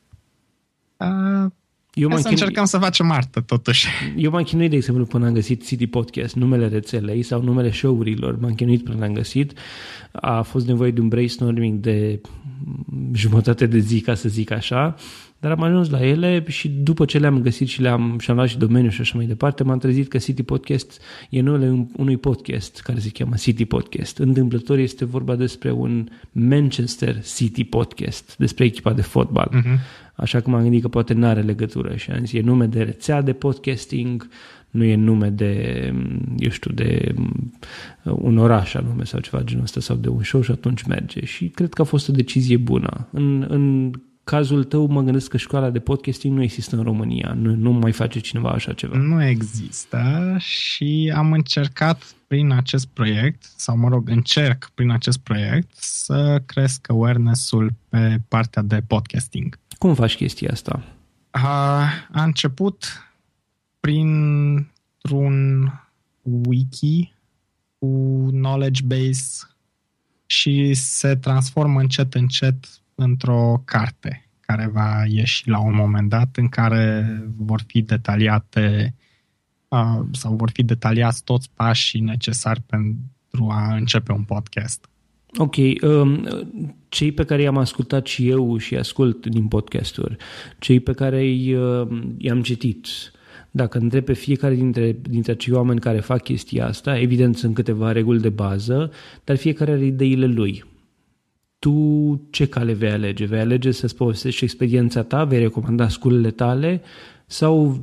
[1.04, 1.50] Uh,
[1.94, 3.88] eu să încercăm să facem artă, totuși.
[4.16, 8.38] Eu m-am chinuit, de exemplu, până am găsit City Podcast, numele rețelei sau numele show-urilor.
[8.40, 9.52] M-am chinuit până l-am găsit.
[10.12, 12.20] A fost nevoie de un brainstorming de
[13.12, 14.94] jumătate de zi, ca să zic așa.
[15.38, 18.48] Dar am ajuns la ele și după ce le-am găsit și le-am și am luat
[18.48, 22.80] și domeniul și așa mai departe, m-am trezit că City Podcast e numele unui podcast
[22.80, 24.18] care se cheamă City Podcast.
[24.18, 29.50] Întâmplător este vorba despre un Manchester City Podcast, despre echipa de fotbal.
[29.50, 29.78] Uh-huh.
[30.14, 32.82] Așa că m-am gândit că poate nu are legătură și am zis, e nume de
[32.82, 34.28] rețea de podcasting,
[34.70, 35.92] nu e nume de,
[36.36, 37.14] eu știu, de
[38.04, 41.24] un oraș anume sau ceva genul ăsta sau de un show și atunci merge.
[41.24, 43.08] Și cred că a fost o decizie bună.
[43.10, 43.90] În, în
[44.24, 47.92] cazul tău mă gândesc că școala de podcasting nu există în România, nu, nu mai
[47.92, 48.96] face cineva așa ceva.
[48.96, 55.70] Nu există și am încercat prin acest proiect, sau mă rog, încerc prin acest proiect
[55.74, 59.58] să cresc awareness-ul pe partea de podcasting.
[59.78, 60.84] Cum faci chestia asta?
[61.30, 61.82] A,
[62.12, 62.84] a început
[63.80, 65.68] printr-un
[66.22, 67.14] wiki
[67.78, 67.86] cu
[68.30, 69.48] knowledge base
[70.26, 76.48] și se transformă încet încet într-o carte care va ieși la un moment dat în
[76.48, 78.94] care vor fi detaliate
[79.68, 84.88] uh, sau vor fi detaliați toți pașii necesari pentru a începe un podcast.
[85.36, 86.28] Ok, um,
[86.88, 90.16] cei pe care i-am ascultat și eu și ascult din podcasturi,
[90.58, 91.24] cei pe care
[92.18, 92.86] i-am citit,
[93.50, 97.92] dacă întreb pe fiecare dintre, dintre acei oameni care fac chestia asta, evident sunt câteva
[97.92, 98.90] reguli de bază,
[99.24, 100.64] dar fiecare are ideile lui
[101.64, 103.24] tu ce cale vei alege?
[103.24, 106.82] Vei alege să-ți povestești experiența ta, vei recomanda sculele tale
[107.26, 107.80] sau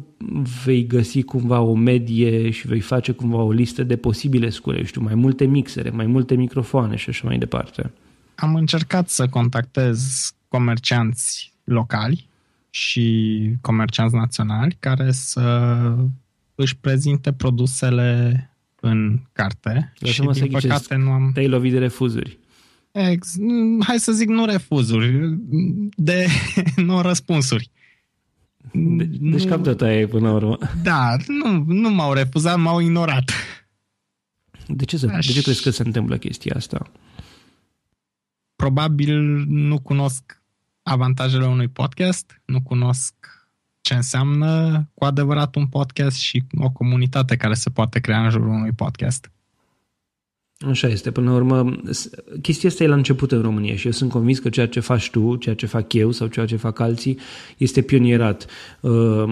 [0.64, 5.02] vei găsi cumva o medie și vei face cumva o listă de posibile scule, știu,
[5.02, 7.92] mai multe mixere, mai multe microfoane și așa mai departe?
[8.36, 12.28] Am încercat să contactez comercianți locali
[12.70, 15.78] și comercianți naționali care să
[16.56, 21.32] își prezinte produsele în carte și din păcate nu am...
[21.34, 22.40] Te-ai lovit de refuzuri.
[22.92, 23.36] Ex,
[23.80, 25.38] hai să zic nu refuzuri,
[25.96, 26.28] de
[26.76, 27.72] nu răspunsuri.
[28.74, 30.58] De, deci cam tot aia e până la urmă.
[30.84, 33.32] Da, nu, nu m-au refuzat, m-au ignorat.
[34.68, 35.26] De ce, să, Aș...
[35.26, 36.92] de ce crezi că se întâmplă chestia asta?
[38.56, 40.42] Probabil nu cunosc
[40.84, 43.14] avantajele unui podcast, nu cunosc
[43.82, 48.48] ce înseamnă cu adevărat un podcast și o comunitate care se poate crea în jurul
[48.48, 49.32] unui podcast.
[50.68, 51.12] Așa este.
[51.12, 51.76] Până la urmă,
[52.42, 55.10] chestia asta e la început în România și eu sunt convins că ceea ce faci
[55.10, 57.18] tu, ceea ce fac eu sau ceea ce fac alții,
[57.58, 58.46] este pionierat.
[58.82, 59.24] Uh,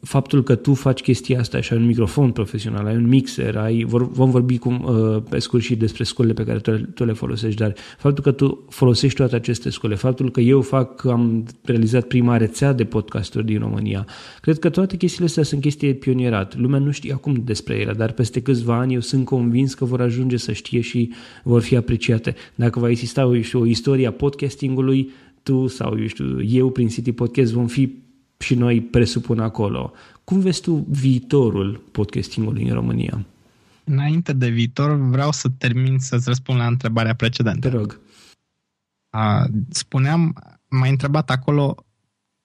[0.00, 3.84] faptul că tu faci chestia asta și ai un microfon profesional, ai un mixer, ai,
[3.88, 7.60] vom vorbi cum, uh, pe scurt și despre scolele pe care tu, tu le folosești,
[7.60, 12.36] dar faptul că tu folosești toate aceste scole, faptul că eu fac, am realizat prima
[12.36, 14.06] rețea de podcasturi din România,
[14.40, 16.56] cred că toate chestiile astea sunt chestii pionierat.
[16.56, 20.00] Lumea nu știe acum despre ele, dar peste câțiva ani eu sunt convins că vor
[20.00, 22.34] ajunge să știe știe și vor fi apreciate.
[22.54, 25.10] Dacă va exista eu știu, o istorie a podcastingului,
[25.42, 27.92] tu sau eu, știu, eu prin City Podcast vom fi
[28.38, 29.92] și noi presupun acolo.
[30.24, 33.24] Cum vezi tu viitorul podcastingului în România?
[33.84, 37.68] Înainte de viitor, vreau să termin să-ți răspund la întrebarea precedentă.
[37.68, 38.00] Te rog.
[39.10, 40.34] A, spuneam,
[40.68, 41.84] m-ai întrebat acolo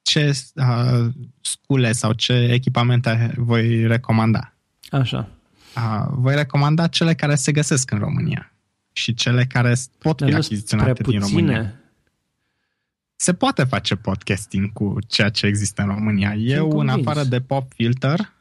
[0.01, 1.09] ce a,
[1.41, 4.53] scule sau ce echipamente voi recomanda.
[4.89, 5.36] Așa
[6.11, 8.51] voi recomanda cele care se găsesc în România
[8.91, 11.73] și cele care pot fi achiziționate din România.
[13.15, 16.33] Se poate face podcasting cu ceea ce există în România.
[16.33, 18.33] Eu, în afară de Pop Filter,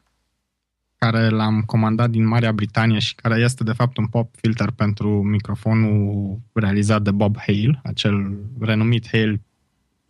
[0.97, 5.23] care l-am comandat din Marea Britanie și care este de fapt un pop filter pentru
[5.23, 9.41] microfonul realizat de Bob Hale, acel renumit Hale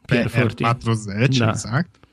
[0.06, 1.50] PR40, da.
[1.50, 2.07] exact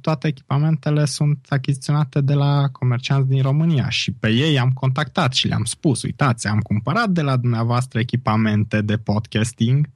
[0.00, 5.46] toate echipamentele sunt achiziționate de la comercianți din România și pe ei am contactat și
[5.46, 9.88] le-am spus, uitați, am cumpărat de la dumneavoastră echipamente de podcasting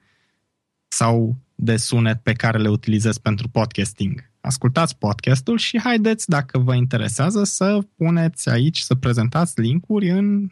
[0.88, 4.30] sau de sunet pe care le utilizez pentru podcasting.
[4.40, 10.50] Ascultați podcastul și haideți, dacă vă interesează, să puneți aici, să prezentați linkuri în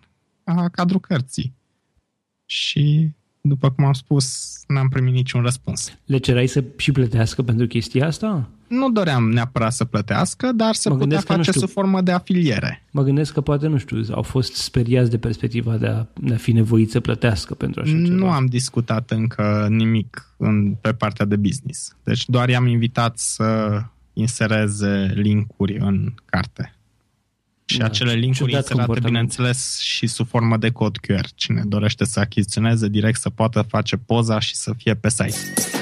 [0.72, 1.54] cadrul cărții.
[2.46, 5.98] Și după cum am spus, n-am primit niciun răspuns.
[6.04, 8.48] Le cerai să și plătească pentru chestia asta?
[8.72, 12.84] Nu doream neapărat să plătească, dar să putea face știu, sub formă de afiliere.
[12.90, 16.36] Mă gândesc că poate, nu știu, au fost speriați de perspectiva de a, de a
[16.36, 18.14] fi nevoit să plătească pentru așa ceva.
[18.14, 21.96] Nu am discutat încă nimic în, pe partea de business.
[22.04, 23.80] Deci doar i-am invitat să
[24.12, 26.76] insereze linkuri în carte.
[27.64, 27.84] Și da.
[27.84, 31.26] acele linkuri inserate, bineînțeles, și sub formă de cod QR.
[31.34, 35.81] Cine dorește să achiziționeze direct să poată face poza și să fie pe site.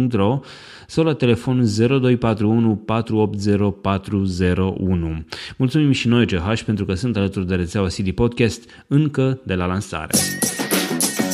[0.09, 0.39] www.ovidius-ch.ro
[0.87, 5.25] sau la telefon 0241 480 401.
[5.57, 9.65] Mulțumim și noi CH pentru că sunt alături de rețeaua CD Podcast încă de la
[9.65, 10.17] lansare.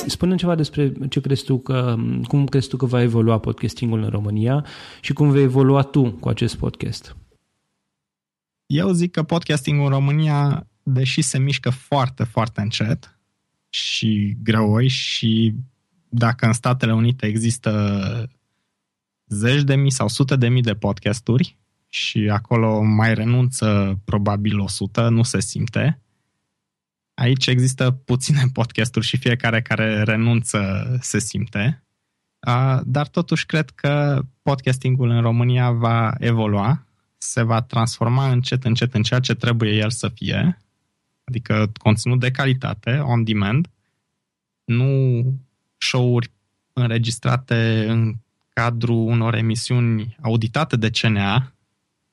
[0.07, 1.95] Spune ceva despre ce crezi tu că,
[2.27, 4.65] cum crezi tu că va evolua podcastingul în România
[5.01, 7.15] și cum vei evolua tu cu acest podcast.
[8.65, 13.19] Eu zic că podcastingul în România, deși se mișcă foarte, foarte încet
[13.69, 15.53] și greoi și
[16.09, 18.29] dacă în Statele Unite există
[19.27, 21.57] zeci de mii sau sute de mii de podcasturi
[21.89, 26.01] și acolo mai renunță probabil 100, nu se simte.
[27.13, 31.83] Aici există puține podcasturi și fiecare care renunță se simte.
[32.83, 36.85] Dar totuși cred că podcastingul în România va evolua,
[37.17, 40.57] se va transforma încet, încet în ceea ce trebuie el să fie,
[41.23, 43.69] adică conținut de calitate, on demand,
[44.63, 45.23] nu
[45.77, 46.31] show-uri
[46.73, 48.15] înregistrate în
[48.57, 51.53] cadrul unor emisiuni auditate de CNA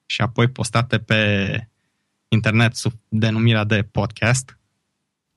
[0.06, 1.20] și apoi postate pe
[2.28, 4.58] internet sub denumirea de podcast.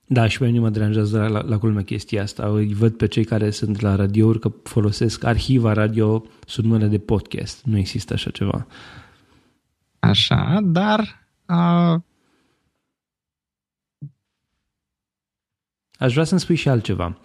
[0.05, 2.47] Da, și pe mine mă deranjează la, la, la culme chestia asta.
[2.47, 6.99] Îi văd pe cei care sunt la radiouri că folosesc arhiva radio sub numele de
[6.99, 7.63] podcast.
[7.63, 8.67] Nu există așa ceva.
[9.99, 11.91] Așa, dar a...
[15.97, 17.17] Aș vrea să-mi spui și altceva.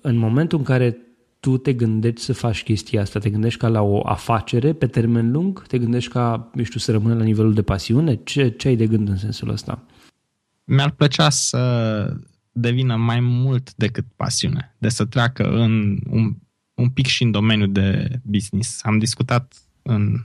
[0.00, 1.09] În momentul în care
[1.40, 3.18] tu te gândești să faci chestia asta?
[3.18, 5.66] Te gândești ca la o afacere pe termen lung?
[5.66, 8.14] Te gândești ca, nu știu, să rămână la nivelul de pasiune?
[8.14, 9.82] Ce, ce ai de gând în sensul ăsta?
[10.64, 12.16] Mi-ar plăcea să
[12.52, 16.36] devină mai mult decât pasiune, de să treacă în un,
[16.74, 18.84] un pic și în domeniul de business.
[18.84, 20.24] Am discutat în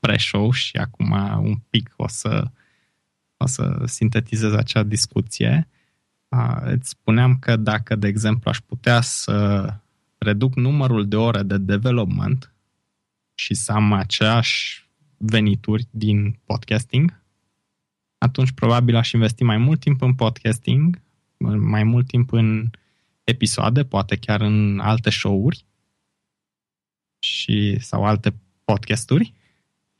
[0.00, 1.10] pre-show și acum
[1.42, 2.44] un pic o să,
[3.36, 5.68] o să sintetizez acea discuție.
[6.60, 9.66] Îți spuneam că dacă, de exemplu, aș putea să
[10.26, 12.54] reduc numărul de ore de development
[13.34, 17.22] și să am aceeași venituri din podcasting,
[18.18, 21.00] atunci probabil aș investi mai mult timp în podcasting,
[21.58, 22.70] mai mult timp în
[23.24, 25.64] episoade, poate chiar în alte show-uri
[27.18, 29.32] și, sau alte podcasturi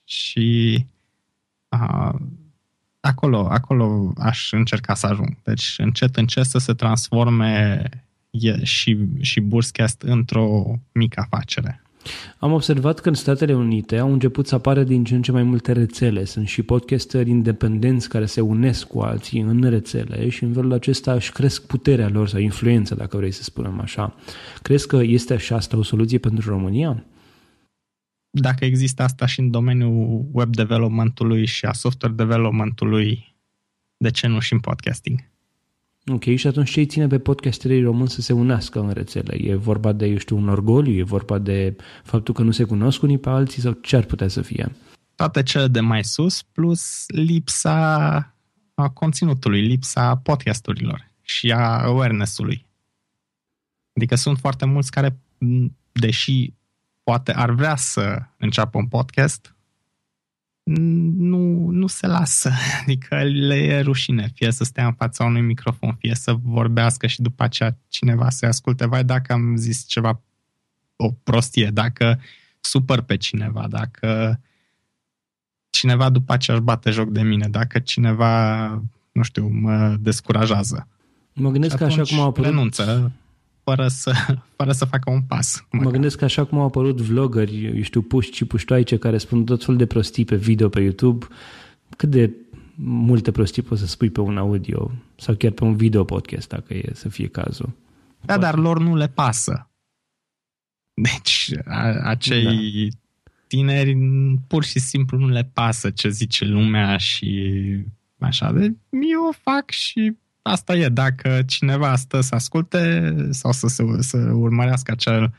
[0.04, 0.84] și
[1.68, 2.14] a,
[3.00, 5.42] acolo, acolo aș încerca să ajung.
[5.42, 7.82] Deci încet, încet să se transforme
[8.62, 11.80] și, și Burscast într-o mică afacere.
[12.38, 15.42] Am observat că în Statele Unite au început să apară din ce în ce mai
[15.42, 16.24] multe rețele.
[16.24, 21.12] Sunt și podcasteri independenți care se unesc cu alții în rețele și în felul acesta
[21.12, 24.14] își cresc puterea lor sau influența, dacă vrei să spunem așa.
[24.62, 27.04] Crezi că este așa asta o soluție pentru România?
[28.30, 33.36] Dacă există asta și în domeniul web developmentului și a software developmentului,
[33.96, 35.20] de ce nu și în podcasting?
[36.12, 39.34] Ok, și atunci ce îi ține pe podcasterii români să se unească în rețele?
[39.34, 40.98] E vorba de, eu știu, un orgoliu?
[40.98, 43.62] E vorba de faptul că nu se cunosc unii pe alții?
[43.62, 44.76] Sau ce ar putea să fie?
[45.14, 48.34] Toate cele de mai sus, plus lipsa
[48.74, 52.66] a conținutului, lipsa podcasturilor și a awareness-ului.
[53.96, 55.18] Adică sunt foarte mulți care,
[55.92, 56.52] deși
[57.02, 59.55] poate ar vrea să înceapă un podcast,
[60.72, 62.50] nu, nu se lasă.
[62.82, 67.22] Adică le e rușine, fie să stea în fața unui microfon, fie să vorbească și
[67.22, 68.86] după aceea cineva să asculte.
[68.86, 70.20] Vai, dacă am zis ceva,
[70.96, 72.20] o prostie, dacă
[72.60, 74.40] supăr pe cineva, dacă
[75.70, 78.66] cineva după aceea își bate joc de mine, dacă cineva,
[79.12, 80.88] nu știu, mă descurajează.
[81.32, 82.50] Mă gândesc că așa cum au apărut...
[82.50, 83.12] renunță
[83.70, 84.12] fără să,
[84.56, 85.64] fără să facă un pas.
[85.70, 85.86] Măcar.
[85.86, 89.44] Mă gândesc că așa cum au apărut vloggeri, eu știu, puși și puștoaice care spun
[89.44, 91.26] tot felul de prostii pe video pe YouTube,
[91.96, 92.30] cât de
[92.78, 96.74] multe prostii poți să spui pe un audio sau chiar pe un video podcast, dacă
[96.74, 97.70] e să fie cazul.
[98.20, 98.40] Da, Poate.
[98.40, 99.70] dar lor nu le pasă.
[100.94, 102.96] Deci, a, acei da.
[103.46, 103.96] tineri
[104.46, 107.60] pur și simplu nu le pasă ce zice lumea și
[108.18, 108.52] așa.
[108.52, 110.16] De, eu o fac și
[110.46, 115.34] asta e, dacă cineva stă să asculte sau să, să, să urmărească acel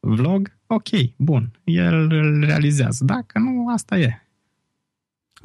[0.00, 3.04] vlog, ok, bun, el îl realizează.
[3.04, 4.22] Dacă nu, asta e.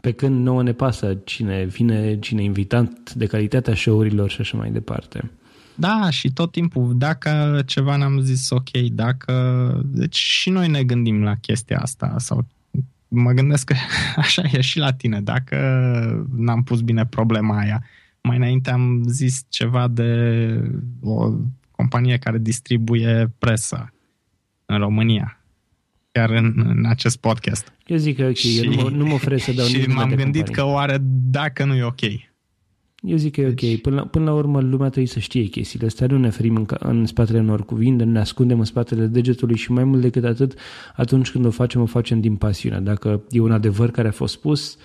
[0.02, 4.72] Pe când nouă ne pasă cine vine, cine invitat, de calitatea show-urilor și așa mai
[4.72, 5.32] departe.
[5.76, 9.82] Da, și tot timpul, dacă ceva n-am zis ok, dacă...
[9.86, 12.46] Deci și noi ne gândim la chestia asta sau
[13.08, 13.76] mă gândesc că
[14.16, 15.58] așa e și la tine, dacă
[16.36, 17.84] n-am pus bine problema aia
[18.28, 20.11] mai înainte am zis ceva de
[21.01, 21.32] o
[21.71, 23.93] companie care distribuie presă
[24.65, 25.41] în România,
[26.11, 27.73] chiar în, în acest podcast.
[27.86, 30.09] Eu zic că ok, și, eu nu mă, nu mă oferesc să dau Și m-am
[30.09, 30.53] gândit companie.
[30.53, 30.97] că oare
[31.32, 32.01] dacă nu e ok.
[33.01, 33.73] Eu zic că e deci...
[33.73, 33.82] ok.
[33.82, 36.07] Până la, până la urmă, lumea trebuie să știe chestiile astea.
[36.07, 39.71] Nu ne ferim în, în spatele unor cuvinte, nu ne ascundem în spatele degetului și
[39.71, 40.53] mai mult decât atât,
[40.95, 42.80] atunci când o facem, o facem din pasiune.
[42.80, 44.78] Dacă e un adevăr care a fost spus,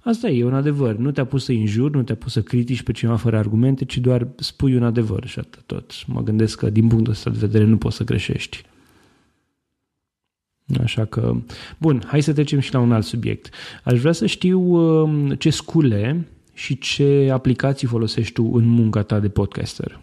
[0.00, 0.96] Asta e, e un adevăr.
[0.96, 3.98] Nu te-a pus să injuri, nu te-a pus să critici pe cineva fără argumente, ci
[3.98, 6.06] doar spui un adevăr și atât tot.
[6.06, 8.62] Mă gândesc că din punctul ăsta de vedere nu poți să greșești.
[10.82, 11.36] Așa că,
[11.78, 13.54] bun, hai să trecem și la un alt subiect.
[13.84, 19.20] Aș vrea să știu um, ce scule și ce aplicații folosești tu în munca ta
[19.20, 20.00] de podcaster.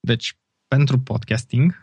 [0.00, 0.36] Deci,
[0.68, 1.74] pentru podcasting,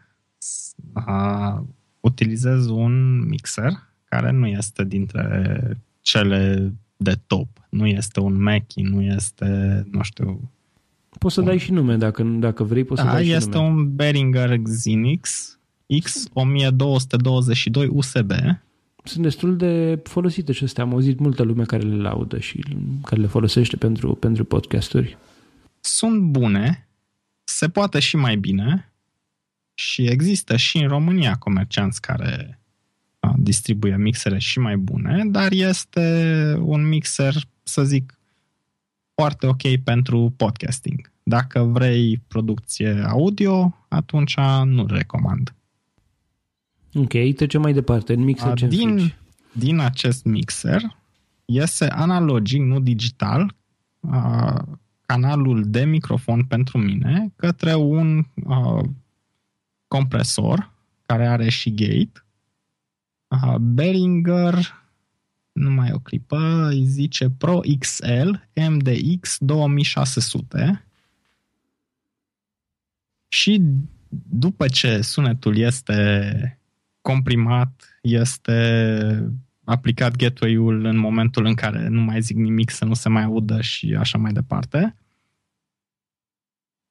[2.00, 3.72] utilizez un mixer
[4.06, 7.48] care nu este dintre cele de top.
[7.70, 10.52] Nu este un Mackie, nu este, nu știu...
[11.20, 11.46] Poți să un...
[11.46, 13.68] dai și nume, dacă, dacă vrei, poți da, să dai și este nume.
[13.68, 15.56] un Behringer Xenix
[15.94, 18.32] X1222 USB.
[19.04, 20.84] Sunt destul de folosite și astea.
[20.84, 22.64] Am auzit multă lume care le laudă și
[23.04, 25.18] care le folosește pentru, pentru podcasturi.
[25.80, 26.88] Sunt bune,
[27.44, 28.94] se poate și mai bine
[29.74, 32.61] și există și în România comercianți care
[33.38, 38.20] distribuie mixere și mai bune, dar este un mixer, să zic,
[39.14, 41.12] foarte ok pentru podcasting.
[41.24, 45.56] Dacă vrei producție audio, atunci nu recomand.
[46.94, 48.14] Ok, trecem mai departe.
[48.14, 49.14] În mixer ce din,
[49.52, 50.82] din acest mixer
[51.46, 53.56] iese analogic, nu digital,
[55.06, 58.26] canalul de microfon pentru mine către un
[59.88, 60.72] compresor
[61.06, 62.26] care are și gate
[63.32, 64.56] Aha, Behringer,
[65.52, 68.32] nu mai o clipă, îi zice Pro XL
[68.70, 70.86] MDX 2600
[73.28, 73.62] și
[74.30, 76.60] după ce sunetul este
[77.02, 83.10] comprimat, este aplicat gateway-ul în momentul în care nu mai zic nimic să nu se
[83.10, 84.96] mai audă și așa mai departe,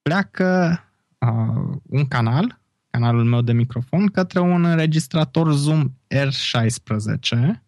[0.01, 0.79] pleacă
[1.19, 2.60] uh, un canal
[2.91, 7.61] canalul meu de microfon către un înregistrator Zoom R16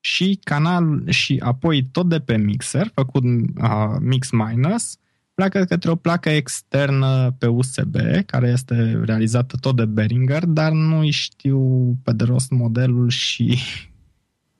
[0.00, 4.96] și canal și apoi tot de pe mixer, făcut uh, mix minus,
[5.34, 11.10] pleacă către o placă externă pe USB, care este realizată tot de Behringer, dar nu
[11.10, 11.60] știu
[12.02, 13.58] pe de rost modelul și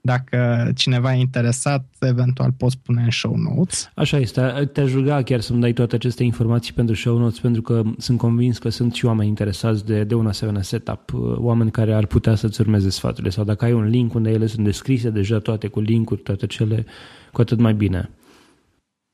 [0.00, 3.90] dacă cineva e interesat, eventual poți pune în show notes.
[3.94, 4.70] Așa este.
[4.72, 8.58] Te-aș ruga chiar să-mi dai toate aceste informații pentru show notes, pentru că sunt convins
[8.58, 12.60] că sunt și oameni interesați de, de un asemenea setup, oameni care ar putea să-ți
[12.60, 16.20] urmeze sfaturile sau dacă ai un link unde ele sunt descrise deja toate cu linkuri,
[16.20, 16.86] toate cele,
[17.32, 18.10] cu atât mai bine.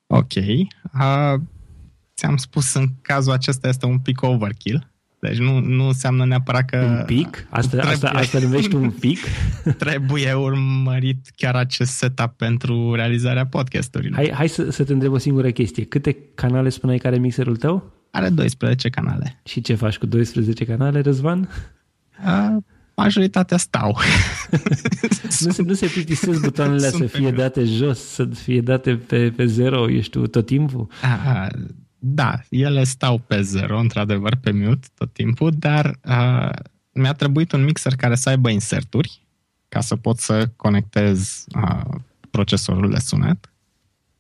[0.07, 0.35] Ok.
[0.35, 1.41] Uh,
[2.17, 4.93] ți-am spus în cazul acesta este un pic overkill
[5.29, 6.77] deci nu, nu înseamnă neapărat că...
[6.77, 7.47] Un pic?
[7.51, 9.19] Asta, trebuie, asta, asta numești un pic?
[9.79, 14.17] trebuie urmărit chiar acest setup pentru realizarea podcasturilor.
[14.17, 15.85] Hai, hai să, să te întreb o singură chestie.
[15.85, 17.93] Câte canale spuneai care mixerul tău?
[18.11, 19.41] Are 12 canale.
[19.45, 21.49] Și ce faci cu 12 canale, Răzvan?
[22.25, 22.59] A,
[22.95, 23.99] majoritatea stau.
[25.41, 29.47] nu, se, nu se plictisesc butoanele să fie date jos, să fie date pe, pe
[29.47, 30.89] zero, eu știu, tot timpul?
[31.03, 31.49] A,
[32.07, 36.51] da, ele stau pe zero, într-adevăr, pe mute tot timpul, dar uh,
[36.93, 39.23] mi-a trebuit un mixer care să aibă inserturi
[39.69, 41.95] ca să pot să conectez uh,
[42.31, 43.53] procesorul de sunet,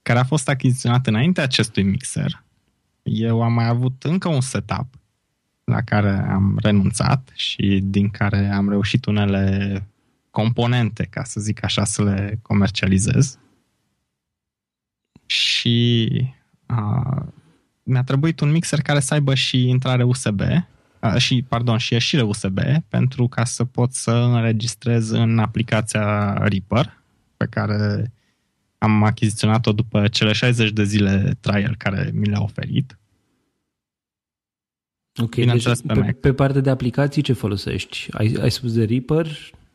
[0.02, 2.44] care a fost achiziționat înainte acestui mixer.
[3.02, 4.86] Eu am mai avut încă un setup
[5.64, 9.86] la care am renunțat și din care am reușit unele
[10.30, 13.38] componente, ca să zic așa, să le comercializez.
[15.26, 16.08] Și
[16.68, 17.26] uh,
[17.84, 20.40] mi-a trebuit un mixer care să aibă și intrare USB,
[21.16, 22.58] și, pardon, și ieșire USB,
[22.88, 27.02] pentru ca să pot să înregistrez în aplicația Reaper,
[27.36, 28.12] pe care
[28.78, 32.98] am achiziționat-o după cele 60 de zile trial care mi le-a oferit.
[35.22, 38.06] Ok, deci pe, pe, pe partea de aplicații ce folosești?
[38.10, 39.26] Ai, ai spus de Reaper?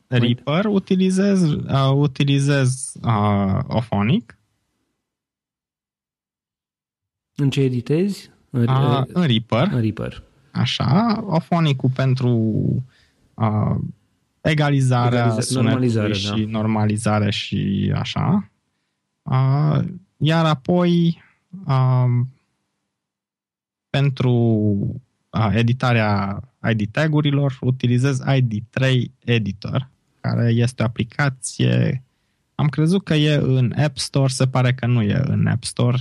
[0.07, 4.37] Reaper, utilizez, uh, utilizez uh, Ophonic,
[7.39, 8.29] în ce editezi?
[8.49, 9.73] În, A, în Reaper.
[9.73, 10.23] În Reaper.
[10.51, 12.63] Așa, Ophonicul pentru
[13.33, 13.79] a,
[14.41, 16.51] egalizarea Egaliza- sunetului normalizare, și da.
[16.51, 18.49] normalizare și așa.
[19.23, 19.83] A,
[20.17, 21.21] iar apoi
[21.65, 22.07] a,
[23.89, 24.77] pentru
[25.29, 29.89] a, editarea ID tagurilor utilizez ID3 Editor,
[30.21, 32.03] care este o aplicație
[32.59, 35.97] am crezut că e în App Store, se pare că nu e în App Store,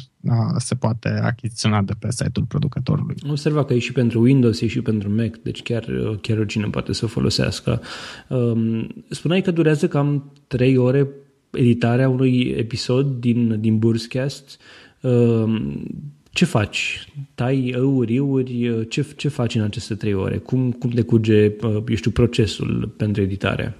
[0.56, 3.14] se poate achiziționa de pe site-ul producătorului.
[3.28, 5.84] Observa că e și pentru Windows, e și pentru Mac, deci chiar,
[6.20, 7.80] chiar oricine poate să o folosească.
[8.28, 11.08] Um, spuneai că durează cam 3 ore
[11.50, 14.58] editarea unui episod din, din Burscast.
[15.00, 15.82] Um,
[16.30, 17.08] ce faci?
[17.34, 18.86] Tai ăuri, iuri?
[18.88, 20.36] Ce, ce faci în aceste 3 ore?
[20.36, 23.76] Cum, cum decurge, uh, eu știu, procesul pentru editare?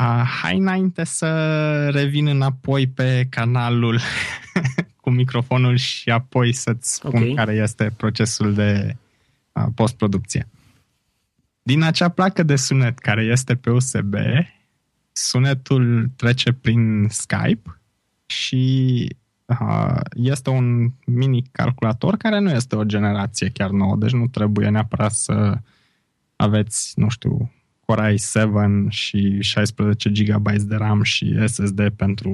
[0.00, 4.00] Uh, hai înainte să revin înapoi pe canalul
[5.02, 7.32] cu microfonul și apoi să-ți spun okay.
[7.34, 8.96] care este procesul de
[9.52, 10.48] uh, postproducție.
[11.62, 14.14] Din acea placă de sunet care este pe USB,
[15.12, 17.80] sunetul trece prin Skype
[18.26, 19.06] și
[19.44, 24.68] uh, este un mini calculator care nu este o generație chiar nouă, deci nu trebuie
[24.68, 25.58] neapărat să
[26.36, 27.52] aveți, nu știu,
[27.90, 32.30] Core i7 și 16 GB de RAM și SSD pentru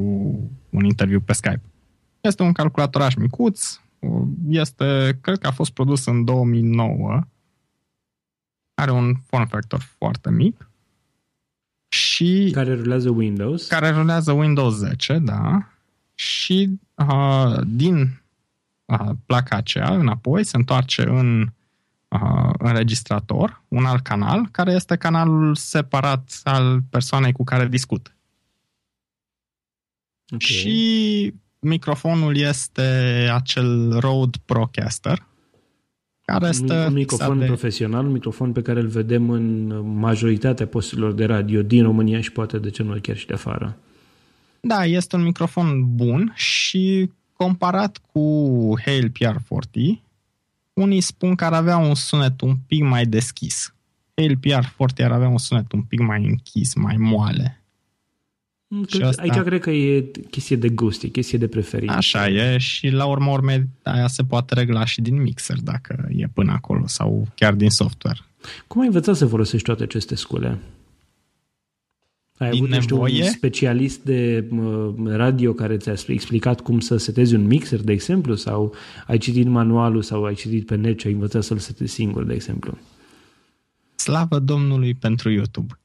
[0.70, 1.62] un interviu pe Skype.
[2.20, 3.80] Este un calculatoraș micuț,
[4.48, 7.20] este, cred că a fost produs în 2009,
[8.74, 10.70] are un form factor foarte mic
[11.88, 12.50] și...
[12.52, 13.66] Care rulează Windows.
[13.66, 15.68] Care rulează Windows 10, da.
[16.14, 18.22] Și uh, din
[18.84, 21.48] uh, placa aceea, înapoi, se întoarce în
[22.08, 28.16] uh, înregistrator, un alt canal, care este canalul separat al persoanei cu care discut.
[30.24, 30.38] Okay.
[30.38, 32.80] Și microfonul este
[33.32, 35.26] acel Rode Procaster,
[36.24, 37.44] care este un microfon de...
[37.44, 39.66] profesional, un microfon pe care îl vedem în
[39.98, 43.76] majoritatea posturilor de radio din România și poate de ce nu chiar și de afară.
[44.60, 50.05] Da, este un microfon bun și comparat cu Hale PR40,
[50.76, 53.74] unii spun că ar avea un sunet un pic mai deschis.
[54.14, 57.60] Hale PR40 ar avea un sunet un pic mai închis, mai moale.
[58.86, 59.22] Cred, asta...
[59.22, 61.96] Aici cred că e chestie de gust, e chestie de preferință.
[61.96, 66.26] Așa e și la urmă urme aia se poate regla și din mixer dacă e
[66.26, 68.18] până acolo sau chiar din software.
[68.66, 70.58] Cum ai învățat să folosești toate aceste scule?
[72.38, 73.22] Ai din avut nevoie?
[73.22, 74.48] un specialist de
[75.04, 78.74] radio care ți-a explicat cum să setezi un mixer, de exemplu, sau
[79.06, 82.34] ai citit manualul sau ai citit pe net și ai învățat să-l setezi singur, de
[82.34, 82.78] exemplu?
[83.94, 85.78] Slavă Domnului pentru YouTube!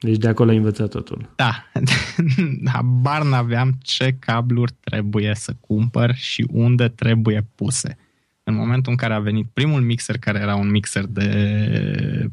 [0.00, 1.32] Deci de acolo ai învățat totul.
[1.36, 1.70] Da.
[2.72, 7.98] Habar n-aveam ce cabluri trebuie să cumpăr și unde trebuie puse.
[8.42, 12.30] În momentul în care a venit primul mixer, care era un mixer de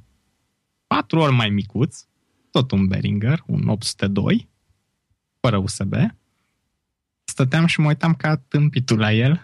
[0.87, 2.05] patru ori mai micuț,
[2.55, 4.47] tot un Behringer, un 802,
[5.39, 5.93] fără USB,
[7.23, 9.41] stăteam și mă uitam ca tâmpitul la el.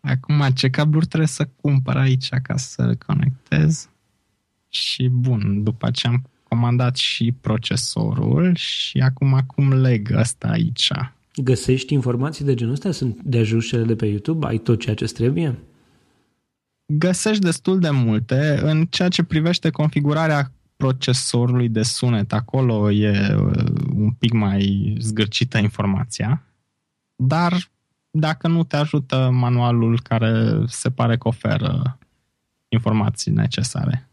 [0.00, 3.88] Acum, ce cabluri trebuie să cumpăr aici ca să conectez?
[4.68, 10.90] Și bun, după ce am comandat și procesorul și acum acum leg asta aici.
[11.34, 12.90] Găsești informații de genul ăsta?
[12.90, 14.46] Sunt de ajuns cele de pe YouTube?
[14.46, 15.58] Ai tot ceea ce trebuie?
[16.86, 18.60] Găsești destul de multe.
[18.62, 23.64] În ceea ce privește configurarea procesorului de sunet, acolo e uh,
[23.94, 26.42] un pic mai zgârcită informația,
[27.16, 27.70] dar
[28.10, 31.98] dacă nu te ajută manualul care se pare că oferă
[32.68, 34.08] informații necesare.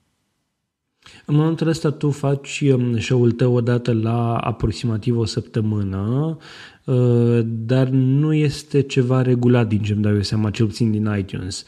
[1.26, 6.38] În momentul ăsta tu faci um, show-ul tău odată la aproximativ o săptămână,
[6.86, 11.16] uh, dar nu este ceva regulat din ce îmi dau eu seama, cel puțin din
[11.18, 11.66] iTunes.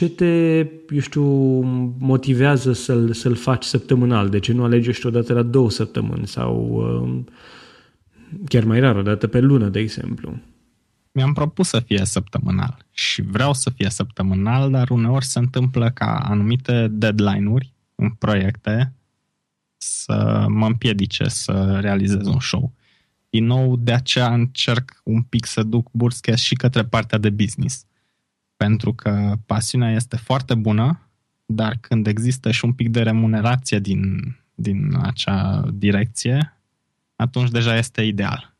[0.00, 0.56] Um, ce te,
[0.94, 1.24] eu știu,
[1.98, 4.28] motivează să-l, să-l faci săptămânal?
[4.28, 7.26] De ce nu alegi, eu știu, odată la două săptămâni sau um,
[8.48, 10.40] chiar mai rar, o dată pe lună, de exemplu?
[11.12, 16.16] mi-am propus să fie săptămânal și vreau să fie săptămânal, dar uneori se întâmplă ca
[16.16, 18.92] anumite deadline-uri în proiecte
[19.76, 22.72] să mă împiedice să realizez un show.
[23.30, 27.86] Din nou, de aceea încerc un pic să duc Burskes și către partea de business.
[28.62, 31.10] Pentru că pasiunea este foarte bună,
[31.46, 34.20] dar când există și un pic de remunerație din,
[34.54, 36.56] din acea direcție,
[37.16, 38.54] atunci deja este ideal.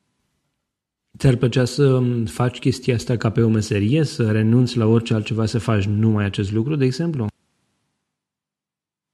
[1.19, 5.47] Ți-ar plăcea să faci chestia asta ca pe o meserie, să renunți la orice altceva
[5.47, 7.27] să faci numai acest lucru, de exemplu?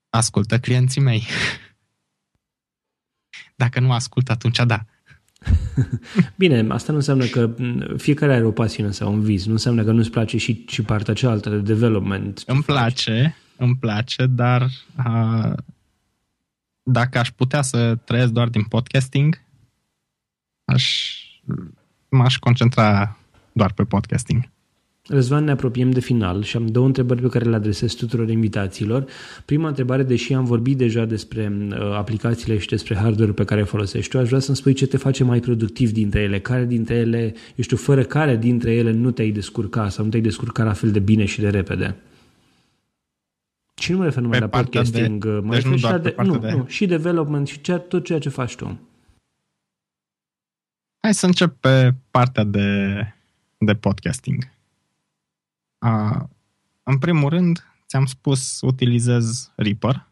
[0.09, 1.23] Ascultă clienții mei.
[3.63, 4.85] Dacă nu ascult, atunci da.
[6.35, 7.55] Bine, asta nu înseamnă că
[7.97, 9.45] fiecare are o pasiune sau un vis.
[9.45, 12.43] Nu înseamnă că nu-ți place și, și partea cealaltă de development.
[12.45, 13.65] Îmi place, faci.
[13.67, 14.61] îmi place, dar
[15.05, 15.53] uh,
[16.83, 19.41] dacă aș putea să trăiesc doar din podcasting,
[20.65, 21.13] aș
[22.09, 23.17] m-aș concentra
[23.51, 24.49] doar pe podcasting.
[25.11, 29.05] Răzvan, ne apropiem de final și am două întrebări pe care le adresez tuturor invitațiilor.
[29.45, 34.11] Prima întrebare, deși am vorbit deja despre uh, aplicațiile și despre hardware pe care folosești
[34.11, 37.21] tu, aș vrea să-mi spui ce te face mai productiv dintre ele, care dintre ele,
[37.55, 40.91] eu știu, fără care dintre ele nu te-ai descurca sau nu te-ai descurca la fel
[40.91, 41.95] de bine și de repede.
[43.75, 46.51] Și nu mă refer numai la podcasting, de, mă deci refer și, de, nu, de...
[46.51, 48.79] nu, și development și ceea, tot ceea ce faci tu.
[50.99, 52.97] Hai să încep pe partea de,
[53.57, 54.57] de podcasting.
[55.79, 56.29] A,
[56.83, 60.11] în primul rând, ți-am spus, utilizez Reaper,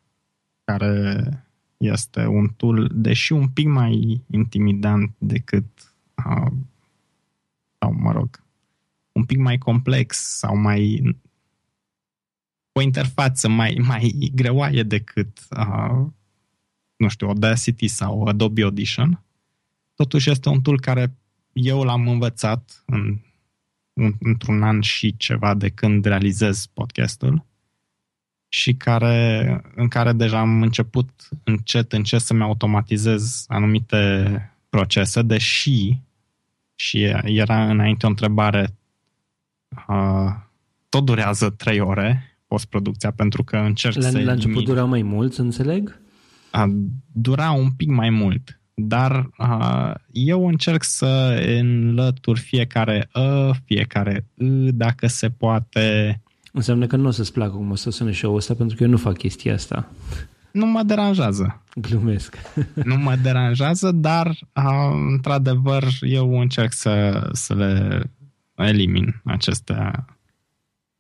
[0.64, 1.30] care
[1.78, 6.54] este un tool, deși un pic mai intimidant decât, a,
[7.80, 8.44] sau mă rog,
[9.12, 11.16] un pic mai complex sau mai
[12.72, 15.88] o interfață mai, mai greoaie decât, a,
[16.96, 19.24] nu știu, Audacity sau Adobe Audition.
[19.96, 21.18] Totuși este un tool care
[21.54, 23.20] eu l-am învățat în, în,
[24.20, 27.46] într-un an și ceva de când realizez podcastul
[28.48, 31.10] și care, în care deja am început
[31.44, 36.02] încet, încet să-mi automatizez anumite procese, deși
[36.76, 38.76] și era înainte o întrebare
[39.88, 40.34] uh,
[40.90, 45.34] tot durează trei ore postproducția pentru că încerc la, să La început dura mai mult,
[45.34, 46.00] să înțeleg?
[46.52, 46.74] A,
[47.12, 54.46] dura un pic mai mult, dar a, eu încerc să înlătur fiecare ă, fiecare ă,
[54.72, 56.22] dacă se poate.
[56.52, 58.90] Înseamnă că nu o să-ți placă cum o să sune show-ul ăsta pentru că eu
[58.90, 59.88] nu fac chestia asta.
[60.52, 61.64] Nu mă deranjează.
[61.76, 62.38] Glumesc.
[62.84, 68.02] nu mă deranjează, dar a, într-adevăr eu încerc să, să le
[68.56, 70.06] elimin acestea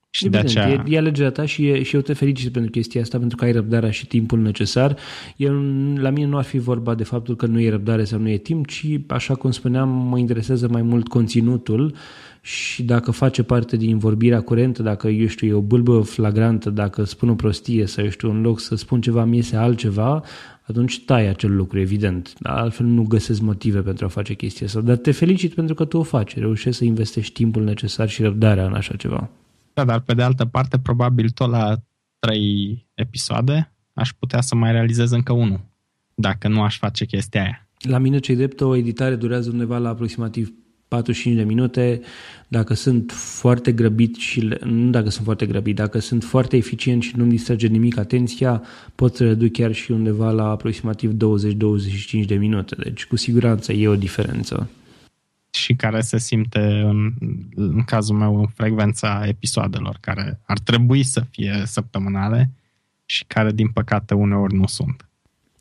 [0.09, 0.83] și Evident, de aceea...
[0.87, 3.45] e, e alegerea ta și, e, și eu te felicit pentru chestia asta, pentru că
[3.45, 4.97] ai răbdarea și timpul necesar.
[5.35, 5.53] Eu,
[5.95, 8.37] la mine nu ar fi vorba de faptul că nu e răbdare sau nu e
[8.37, 11.95] timp, ci, așa cum spuneam, mă interesează mai mult conținutul
[12.41, 17.03] și dacă face parte din vorbirea curentă, dacă, eu știu, e o bâlbă flagrantă, dacă
[17.03, 20.23] spun o prostie sau, eu știu, în loc să spun ceva, mi iese altceva,
[20.61, 22.33] atunci tai acel lucru, evident.
[22.41, 24.81] Altfel nu găsesc motive pentru a face chestia asta.
[24.81, 28.65] Dar te felicit pentru că tu o faci, reușești să investești timpul necesar și răbdarea
[28.65, 29.29] în așa ceva.
[29.77, 31.75] Da, dar pe de altă parte, probabil tot la
[32.19, 35.59] trei episoade aș putea să mai realizez încă unul,
[36.15, 37.67] dacă nu aș face chestia aia.
[37.79, 40.53] La mine, cei drept, o editare durează undeva la aproximativ
[40.87, 42.01] 45 de minute.
[42.47, 47.13] Dacă sunt foarte grăbit și nu dacă sunt foarte grăbit, dacă sunt foarte eficient și
[47.15, 48.63] nu-mi distrage nimic atenția,
[48.95, 52.75] pot să reduc chiar și undeva la aproximativ 20-25 de minute.
[52.75, 54.69] Deci, cu siguranță, e o diferență
[55.67, 57.13] și care se simte în,
[57.55, 62.51] în cazul meu în frecvența episoadelor care ar trebui să fie săptămânale
[63.05, 65.09] și care din păcate uneori nu sunt.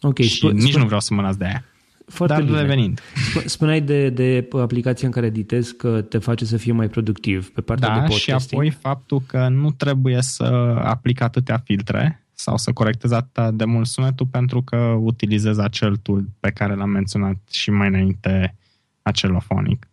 [0.01, 1.65] Ok, și sp- nici sp- nu vreau să mă las de aia.
[2.07, 2.61] Foarte Dar bine.
[2.61, 3.01] revenind.
[3.45, 7.61] Spuneai de, de aplicația în care editezi că te face să fii mai productiv pe
[7.61, 8.41] partea da, de podcasting.
[8.41, 10.45] și apoi faptul că nu trebuie să
[10.85, 16.25] aplic atâtea filtre sau să corectezi atât de mult sunetul pentru că utilizez acel tool
[16.41, 18.55] pe care l-am menționat și mai înainte
[19.03, 19.89] acelofonic.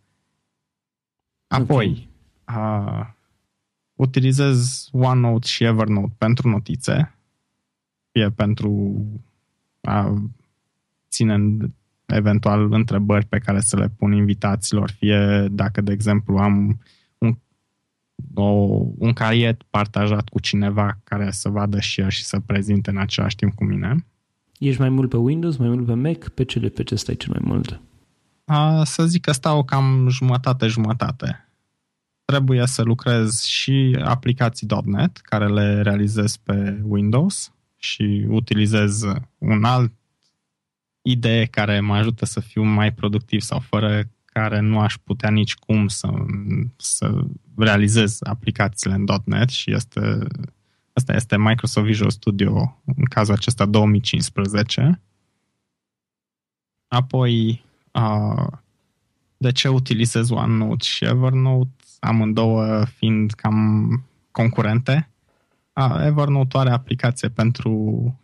[1.54, 2.08] Apoi,
[2.46, 2.96] okay.
[2.96, 3.06] uh,
[3.94, 7.18] utilizez OneNote și Evernote pentru notițe,
[8.10, 9.02] fie pentru
[9.80, 10.22] a
[11.10, 11.56] ține
[12.06, 16.80] eventual întrebări pe care să le pun invitaților, fie dacă, de exemplu, am
[17.18, 17.36] un,
[18.34, 18.44] o,
[18.98, 23.36] un caiet partajat cu cineva care să vadă și el și să prezinte în același
[23.36, 24.06] timp cu mine.
[24.58, 26.28] Ești mai mult pe Windows, mai mult pe Mac?
[26.28, 27.80] Pe ce, pe ce stai cel mai mult?
[28.44, 31.48] A, să zic că stau cam jumătate-jumătate.
[32.24, 39.02] Trebuie să lucrez și aplicații.NET care le realizez pe Windows și utilizez
[39.38, 39.92] un alt
[41.02, 45.54] idee care mă ajută să fiu mai productiv sau fără care nu aș putea nici
[45.54, 46.08] cum să,
[46.76, 47.24] să
[47.56, 50.26] realizez aplicațiile în .NET și este,
[50.92, 55.00] asta este Microsoft Visual Studio în cazul acesta 2015.
[56.88, 57.64] Apoi
[59.36, 63.88] de ce utilizez OneNote și Evernote, amândouă fiind cam
[64.30, 65.10] concurente.
[66.06, 67.72] Evernote are aplicație pentru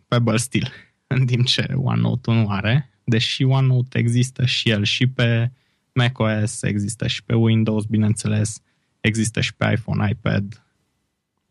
[0.07, 0.71] Pebble Steel,
[1.07, 5.51] în timp ce OneNote nu are, deși OneNote există și el și pe
[5.93, 8.61] macOS, există și pe Windows, bineînțeles,
[8.99, 10.65] există și pe iPhone, iPad.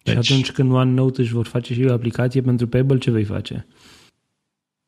[0.03, 3.25] Deci, și atunci când OneNote își vor face și o aplicație pentru Pebble, ce vei
[3.25, 3.67] face?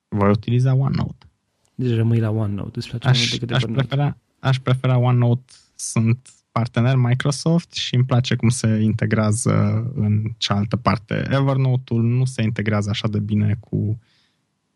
[0.08, 1.26] Voi utiliza OneNote.
[1.74, 2.78] Deci rămâi la OneNote.
[2.78, 5.52] Îți place aș, decât aș, prefera, aș prefera OneNote.
[5.74, 9.52] Sunt partener Microsoft și îmi place cum se integrează
[9.94, 11.26] în cealaltă parte.
[11.30, 13.98] Evernote-ul nu se integrează așa de bine cu,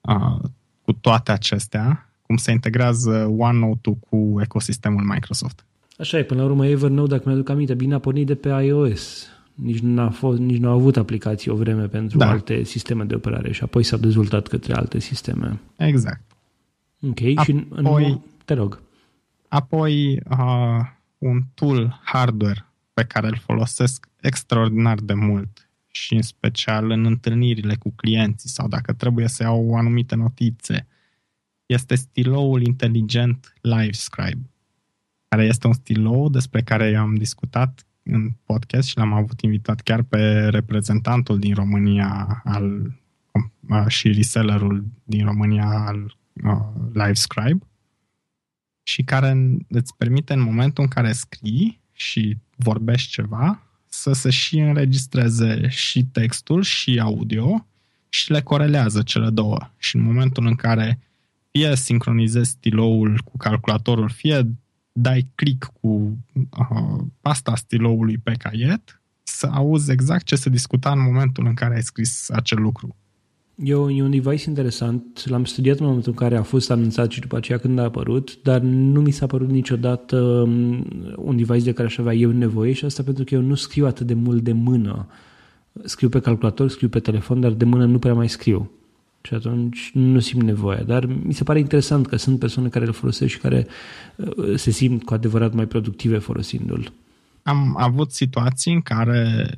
[0.00, 0.48] uh,
[0.82, 5.64] cu toate acestea, cum se integrează OneNote-ul cu ecosistemul Microsoft.
[5.98, 9.26] Așa e, până la urmă Evernote, dacă mi-aduc aminte, bine a pornit de pe iOS.
[9.54, 12.28] Nici nu a, fost, nici nu a avut aplicații o vreme pentru da.
[12.30, 15.60] alte sisteme de operare și apoi s-a dezvoltat către alte sisteme.
[15.76, 16.35] Exact.
[17.08, 17.50] Ok, apoi, și
[18.10, 18.82] în, te rog.
[19.48, 20.80] Apoi uh,
[21.18, 27.74] un tool hardware pe care îl folosesc extraordinar de mult și în special în întâlnirile
[27.74, 30.86] cu clienții sau dacă trebuie să iau anumite notițe,
[31.66, 34.50] este stiloul inteligent LiveScribe,
[35.28, 40.02] care este un stilou despre care am discutat în podcast și l-am avut invitat chiar
[40.02, 42.94] pe reprezentantul din România al,
[43.88, 47.66] și resellerul din România al uh, LiveScribe
[48.82, 54.58] și care îți permite în momentul în care scrii și vorbești ceva să se și
[54.58, 57.66] înregistreze și textul și audio
[58.08, 59.70] și le corelează cele două.
[59.78, 60.98] Și în momentul în care
[61.50, 64.50] fie sincronizezi stiloul cu calculatorul, fie
[64.92, 71.00] dai click cu uh, pasta stiloului pe caiet, să auzi exact ce se discuta în
[71.00, 72.96] momentul în care ai scris acel lucru.
[73.64, 77.10] E, o, e un device interesant, l-am studiat în momentul în care a fost anunțat
[77.10, 80.86] și după aceea când a apărut, dar nu mi s-a părut niciodată um,
[81.16, 83.86] un device de care aș avea eu nevoie și asta pentru că eu nu scriu
[83.86, 85.06] atât de mult de mână.
[85.84, 88.70] Scriu pe calculator, scriu pe telefon, dar de mână nu prea mai scriu.
[89.22, 90.82] Și atunci nu simt nevoia.
[90.82, 93.66] Dar mi se pare interesant că sunt persoane care îl folosesc și care
[94.16, 96.92] uh, se simt cu adevărat mai productive folosindu-l.
[97.42, 99.48] Am avut situații în care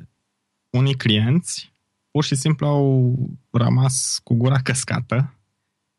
[0.69, 1.68] unii clienți
[2.11, 3.17] pur și simplu au
[3.51, 5.33] rămas cu gura căscată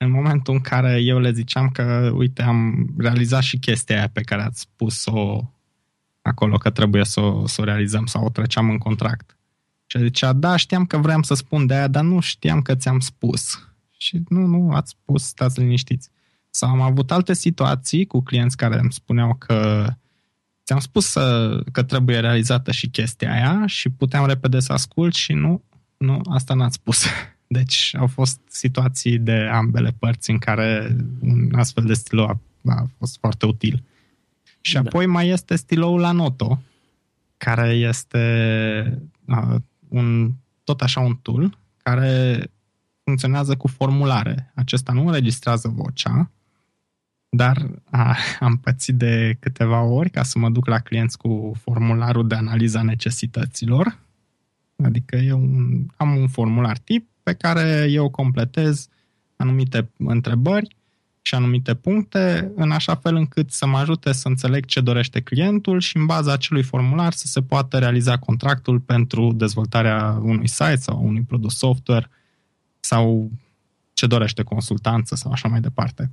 [0.03, 4.21] în momentul în care eu le ziceam că, uite, am realizat și chestia aia pe
[4.21, 5.51] care ați spus-o
[6.23, 9.37] acolo că trebuie să o, să o realizăm sau o treceam în contract.
[9.87, 13.01] Și zicea, da, știam că vreau să spun de aia, dar nu știam că ți-am
[13.01, 13.69] spus.
[13.97, 16.09] Și nu, nu, ați spus, stați liniștiți.
[16.51, 19.87] Sau am avut alte situații cu clienți care îmi spuneau că
[20.65, 25.33] ți-am spus să, că trebuie realizată și chestia aia și puteam repede să ascult și
[25.33, 25.63] nu,
[26.01, 27.05] nu, asta n-ați spus.
[27.47, 32.87] Deci au fost situații de ambele părți în care un astfel de stilou a, a
[32.99, 33.83] fost foarte util.
[34.61, 34.81] Și da.
[34.81, 36.63] apoi mai este stiloul la noto,
[37.37, 39.55] care este uh,
[39.89, 40.33] un,
[40.65, 42.51] tot așa un tool care
[43.05, 44.53] funcționează cu formulare.
[44.55, 46.31] Acesta nu înregistrează vocea,
[47.29, 52.29] dar a, am pățit de câteva ori ca să mă duc la clienți cu formularul
[52.29, 53.99] de analiza necesităților
[54.85, 55.37] Adică eu
[55.97, 58.89] am un formular tip pe care eu completez
[59.37, 60.77] anumite întrebări
[61.23, 65.81] și anumite puncte, în așa fel încât să mă ajute să înțeleg ce dorește clientul
[65.81, 71.05] și în baza acelui formular să se poată realiza contractul pentru dezvoltarea unui site sau
[71.05, 72.11] unui produs software
[72.81, 73.31] sau
[73.93, 76.11] ce dorește consultanță sau așa mai departe.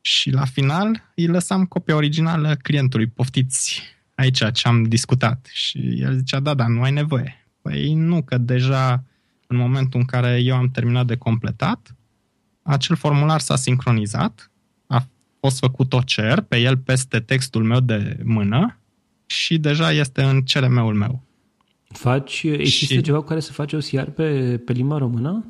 [0.00, 3.06] Și la final îi lăsam copia originală clientului.
[3.06, 3.82] Poftiți
[4.14, 5.48] aici ce am discutat.
[5.52, 7.41] Și el zicea, da, da, nu ai nevoie.
[7.62, 9.04] Păi nu, că deja
[9.46, 11.96] în momentul în care eu am terminat de completat,
[12.62, 14.50] acel formular s-a sincronizat,
[14.86, 15.06] a
[15.40, 18.78] fost făcut OCR pe el peste textul meu de mână
[19.26, 21.22] și deja este în CRM-ul meu.
[21.88, 23.00] Faci, există și...
[23.00, 25.44] ceva cu care să faci OCR pe, pe limba română?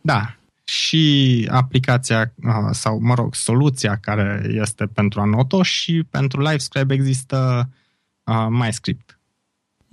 [0.00, 2.34] Da, și aplicația
[2.70, 7.68] sau, mă rog, soluția care este pentru Anoto și pentru LiveScribe există
[8.24, 9.18] uh, MyScript.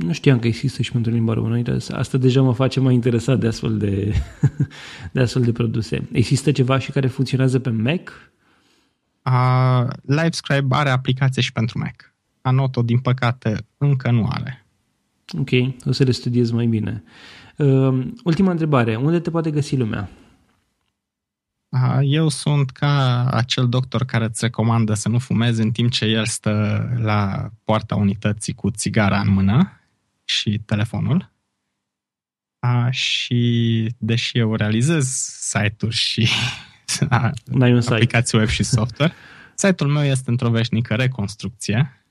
[0.06, 1.78] Nu știam că există și pentru limba română.
[1.92, 4.14] Asta deja mă face mai interesat de astfel de,
[5.14, 6.08] de astfel de produse.
[6.12, 8.32] Există ceva și care funcționează pe Mac?
[9.26, 12.14] Uh, LiveScribe are aplicație și pentru Mac.
[12.42, 14.66] Anoto, din păcate, încă nu are.
[15.38, 15.50] Ok,
[15.86, 17.04] o să le studiez mai bine.
[17.58, 18.96] Uh, ultima întrebare.
[18.96, 20.10] Unde te poate găsi lumea?
[22.02, 26.26] Eu sunt ca acel doctor care îți recomandă să nu fumezi în timp ce el
[26.26, 29.81] stă la poarta unității cu țigara în mână
[30.32, 31.32] și telefonul.
[32.60, 35.08] A, și deși eu realizez
[35.40, 36.28] site-uri și
[37.10, 38.38] a, un aplicații site.
[38.38, 39.14] web și software,
[39.56, 42.06] site-ul meu este într-o veșnică reconstrucție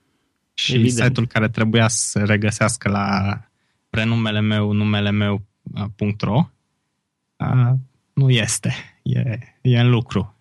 [0.55, 1.07] și Evident.
[1.07, 3.39] site-ul care trebuia să se regăsească la
[3.91, 5.43] prenumele meu, numele meu
[6.21, 6.51] .ro
[7.37, 7.77] a,
[8.13, 8.75] nu este.
[9.03, 10.35] E, e în lucru.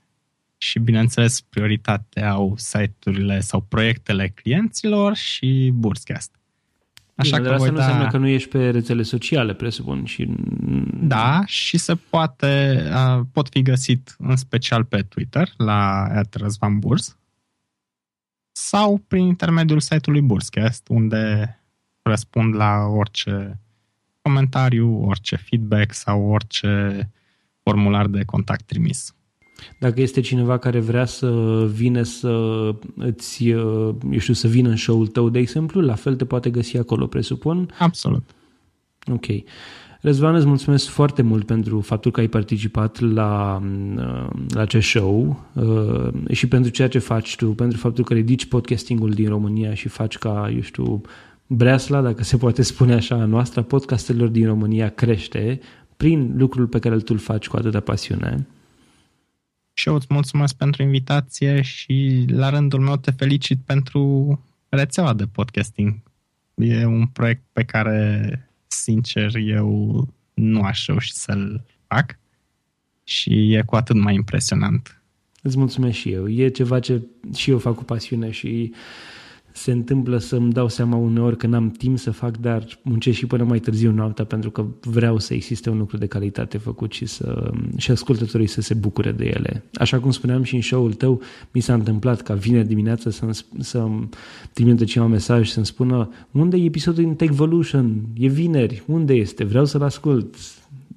[0.58, 6.39] Și, bineînțeles, prioritatea au site-urile sau proiectele clienților și Burscast.
[7.20, 7.84] Așa Bine, că asta nu da...
[7.84, 10.06] înseamnă că nu ești pe rețele sociale, presupun.
[10.06, 10.30] Și...
[11.02, 12.84] Da, și se poate,
[13.32, 17.18] pot fi găsit în special pe Twitter, la Răzvan Burs,
[18.52, 21.54] sau prin intermediul site-ului Burscast, unde
[22.02, 23.60] răspund la orice
[24.22, 27.10] comentariu, orice feedback sau orice
[27.64, 29.14] formular de contact trimis.
[29.80, 31.30] Dacă este cineva care vrea să
[31.74, 32.62] vină să
[32.96, 36.50] îți, uh, eu știu, să vină în show-ul tău, de exemplu, la fel te poate
[36.50, 37.70] găsi acolo, presupun?
[37.80, 38.24] Absolut.
[39.12, 39.26] Ok.
[40.02, 43.62] Răzvan, îți mulțumesc foarte mult pentru faptul că ai participat la,
[43.96, 48.46] uh, la acest show uh, și pentru ceea ce faci tu, pentru faptul că ridici
[48.46, 51.02] podcastingul din România și faci ca, eu știu,
[51.48, 55.60] breasla, dacă se poate spune așa, a noastră, podcastelor din România crește
[55.98, 58.48] prin lucrul pe care tu îl faci cu atâta pasiune.
[59.80, 65.26] Și eu îți mulțumesc pentru invitație și la rândul meu te felicit pentru rețeaua de
[65.26, 66.02] podcasting.
[66.56, 72.20] E un proiect pe care, sincer, eu nu aș reuși să-l fac
[73.04, 75.02] și e cu atât mai impresionant.
[75.42, 76.30] Îți mulțumesc și eu.
[76.30, 77.02] E ceva ce
[77.36, 78.74] și eu fac cu pasiune și
[79.60, 83.44] se întâmplă să-mi dau seama uneori că n-am timp să fac, dar muncesc și până
[83.44, 87.52] mai târziu noaptea pentru că vreau să existe un lucru de calitate făcut și, să,
[87.78, 89.64] și ascultătorii să se bucure de ele.
[89.74, 94.10] Așa cum spuneam și în show-ul tău, mi s-a întâmplat ca vineri dimineață să-mi, să-mi
[94.54, 98.02] trimită cineva mesaj să-mi spună unde e episodul din Techvolution?
[98.14, 99.44] E vineri, unde este?
[99.44, 100.36] Vreau să-l ascult.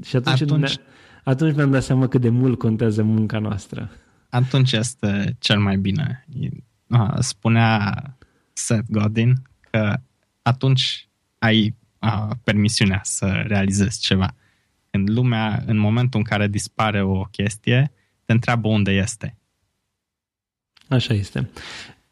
[0.04, 0.76] Și atunci, atunci...
[1.24, 3.90] atunci mi-am dat seama cât de mult contează munca noastră.
[4.28, 6.26] Atunci este cel mai bine.
[7.18, 8.16] Spunea
[8.53, 10.00] Seth Godin că
[10.42, 14.34] atunci ai a, permisiunea să realizezi ceva.
[14.90, 17.92] Când lumea, în momentul în care dispare o chestie,
[18.24, 19.36] te întreabă unde este.
[20.88, 21.50] Așa este.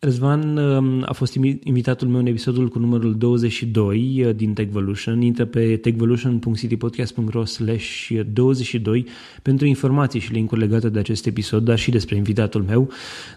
[0.02, 5.22] Răzvan um, a fost invitatul meu în episodul cu numărul 22 uh, din Techvolution.
[5.22, 9.06] Intră pe techvolution.citypodcast.ro slash 22
[9.42, 12.90] pentru informații și link legate de acest episod, dar și despre invitatul meu.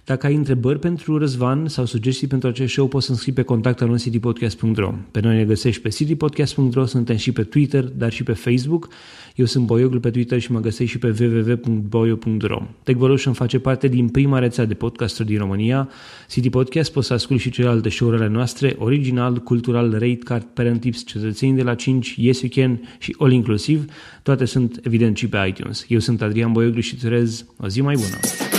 [0.06, 4.00] Dacă ai întrebări pentru Răzvan sau sugestii pentru acest show, poți să scrii pe contactul
[4.00, 4.94] citypodcast.ro.
[5.12, 8.90] Pe noi ne găsești pe citypodcast.ro, suntem și pe Twitter, dar și pe Facebook.
[9.36, 12.62] Eu sunt Boioglu pe Twitter și mă găsești și pe www.boio.ro.
[12.84, 15.90] Techvolution face parte din prima rețea de podcasturi din România.
[16.30, 21.06] City Podcast poți să asculti și celelalte show-urile noastre, original, cultural, rate card, parent tips,
[21.06, 23.86] cetățenii de la 5, Yes You Can și All Inclusiv.
[24.24, 25.86] Toate sunt evident și pe iTunes.
[25.88, 28.53] Eu sunt Adrian Boioglu și îți urez o zi mai bună!